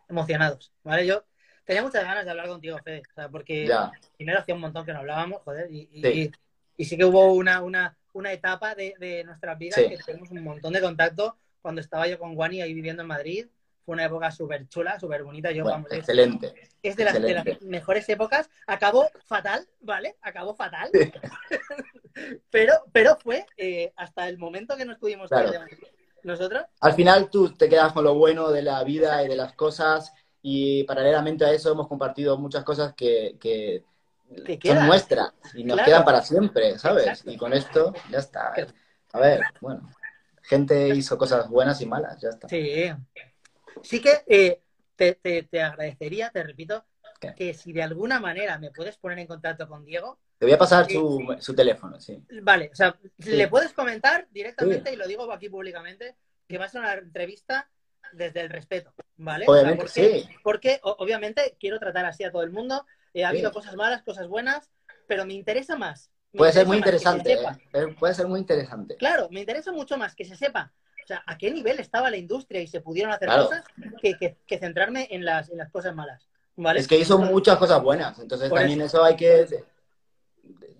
[0.09, 1.07] emocionados, ¿vale?
[1.07, 1.25] Yo
[1.65, 4.85] tenía muchas ganas de hablar contigo, Fede, o sea, porque Ya, primero hacía un montón
[4.87, 6.31] que no hablábamos, joder, y, Sí.
[6.77, 9.89] y sí que hubo una, una, una etapa de, de nuestras vidas Sí.
[9.89, 11.37] que tenemos un montón de contacto.
[11.61, 13.47] Cuando estaba yo con Wani ahí viviendo en Madrid,
[13.89, 15.51] fue una época súper chula, súper bonita.
[15.51, 16.53] Yo, bueno, vamos, excelente.
[16.83, 17.65] es de, las, de las excelente.
[17.65, 18.51] mejores épocas.
[18.67, 20.17] Acabó fatal, ¿vale?
[20.21, 20.91] Acabó fatal.
[22.51, 25.53] pero, pero fue eh, hasta el momento que nos pudimos Claro.
[26.23, 29.55] Nosotros, Al final tú te quedas con lo bueno de la vida y de las
[29.55, 30.13] cosas
[30.43, 33.85] y paralelamente a eso hemos compartido muchas cosas que, que
[34.45, 34.87] Que son quedan.
[34.87, 35.87] nuestras y nos Claro.
[35.87, 37.07] quedan para siempre, ¿sabes?
[37.07, 37.31] Exacto.
[37.31, 38.53] Y con esto ya está.
[39.15, 39.89] A ver, bueno,
[40.43, 42.49] gente hizo cosas buenas y malas, ya está.
[42.49, 42.93] Sí.
[43.83, 44.61] Sí que eh,
[44.97, 46.85] te, te- te agradecería, te repito,
[47.21, 47.35] ¿Qué?
[47.35, 50.59] que si de alguna manera me puedes poner en contacto con Diego, Te voy a
[50.59, 52.23] pasar su, su teléfono, sí.
[52.43, 53.31] vale, o sea, Sí.
[53.33, 56.17] le puedes comentar directamente, y lo digo aquí públicamente,
[56.47, 57.69] que va a ser una entrevista
[58.13, 59.45] desde el respeto, ¿vale?
[59.47, 60.29] O sea, Obviamente, porque, sí.
[60.43, 62.87] porque o- obviamente quiero tratar así a todo el mundo.
[63.13, 63.37] Eh, ha Sí.
[63.37, 64.71] habido cosas malas, cosas buenas,
[65.07, 66.11] pero me interesa más.
[66.33, 67.59] me Puede ser interesa muy más que se interesante, sepa.
[67.91, 67.95] ¿eh?
[67.99, 68.97] Puede ser muy interesante.
[68.97, 70.73] Claro, me interesa mucho más que se sepa
[71.09, 73.45] sea, a qué nivel estaba la industria y se pudieron hacer Claro.
[73.47, 73.65] cosas
[74.01, 76.29] que, que- que centrarme en las, en las cosas malas.
[76.57, 76.81] ¿vale?
[76.81, 79.65] Es que hizo muchas cosas buenas, entonces Por también eso, hay que de-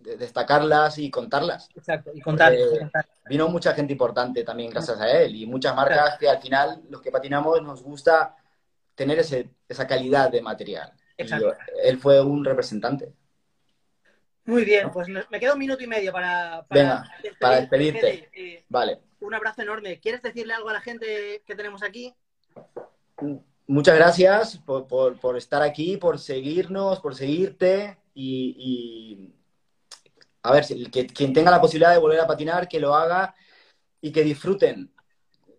[0.03, 1.69] de- destacarlas y contarlas.
[1.77, 2.53] Exacto, y contar.
[2.57, 3.07] Porque- contar.
[3.27, 7.01] Vino mucha gente importante también gracias a él y muchas marcas que al final los
[7.03, 8.35] que patinamos nos gusta
[8.95, 10.93] tener ese, esa calidad de material.
[11.17, 11.55] Y Exacto.
[11.85, 13.13] él fue un representante.
[14.47, 18.31] Muy bien, pues me queda un minuto y medio para, Venga, despedir- para despedirte.
[18.33, 18.99] Eh, Vale.
[19.21, 20.01] Un abrazo enorme.
[20.01, 22.15] ¿Quieres decirle algo a la gente que tenemos aquí?
[23.67, 29.35] Muchas gracias por, por- por estar aquí, por seguirnos, por seguirte y, y
[30.43, 33.35] a ver, que, quien tenga la posibilidad de volver a patinar, que lo haga
[34.01, 34.91] y que disfruten.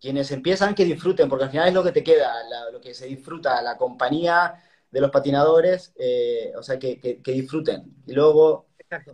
[0.02, 2.94] Quienes empiezan, que disfruten, porque al final es lo que te queda, la- lo que
[2.94, 4.54] se disfruta, la compañía
[4.90, 7.94] de los patinadores, eh, o sea, que, que- que disfruten.
[8.08, 9.12] Y luego Exacto,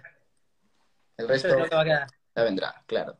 [1.17, 2.07] el resto es lo que va a quedar.
[2.35, 3.17] ya vendrá, claro.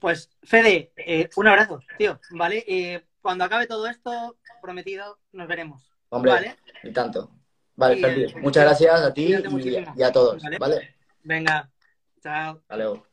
[0.00, 2.64] Pues, Fede, eh, un abrazo, tío, ¿vale?
[2.66, 5.90] Eh, cuando acabe todo esto, prometido, nos veremos.
[6.10, 6.56] Hombre, ¿Vale?
[6.82, 7.30] y tanto.
[7.74, 9.34] Vale, Y, Ferdi, eh, muchas gracias a ti
[9.96, 10.58] y, a todos, ¿Vale?
[10.58, 10.96] ¿vale?
[11.22, 11.70] Venga,
[12.20, 12.62] chao.
[12.70, 13.06] Luego.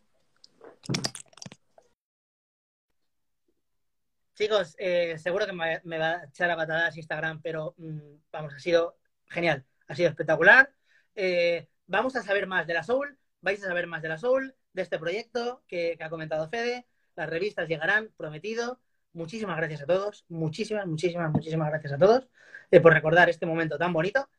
[4.36, 8.54] Chicos, eh, seguro que me, me va a echar a patadas Instagram, pero mm, vamos,
[8.54, 10.74] ha sido genial, ha sido espectacular.
[11.16, 14.56] Eh, vamos a saber más de la Soul, vais a saber más de la Soul,
[14.76, 16.86] de este proyecto que, ha comentado Fede.
[17.16, 18.80] Las revistas llegarán, prometido.
[19.14, 22.28] Muchísimas gracias a todos, muchísimas, muchísimas, muchísimas gracias a todos
[22.70, 24.30] eh, por recordar este momento tan bonito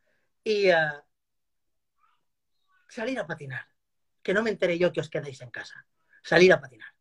[0.45, 0.77] y eh,
[2.87, 3.67] salir a patinar.
[4.23, 5.87] Que no me entere yo que os quedáis en casa.
[6.23, 6.96] Salir a patinar.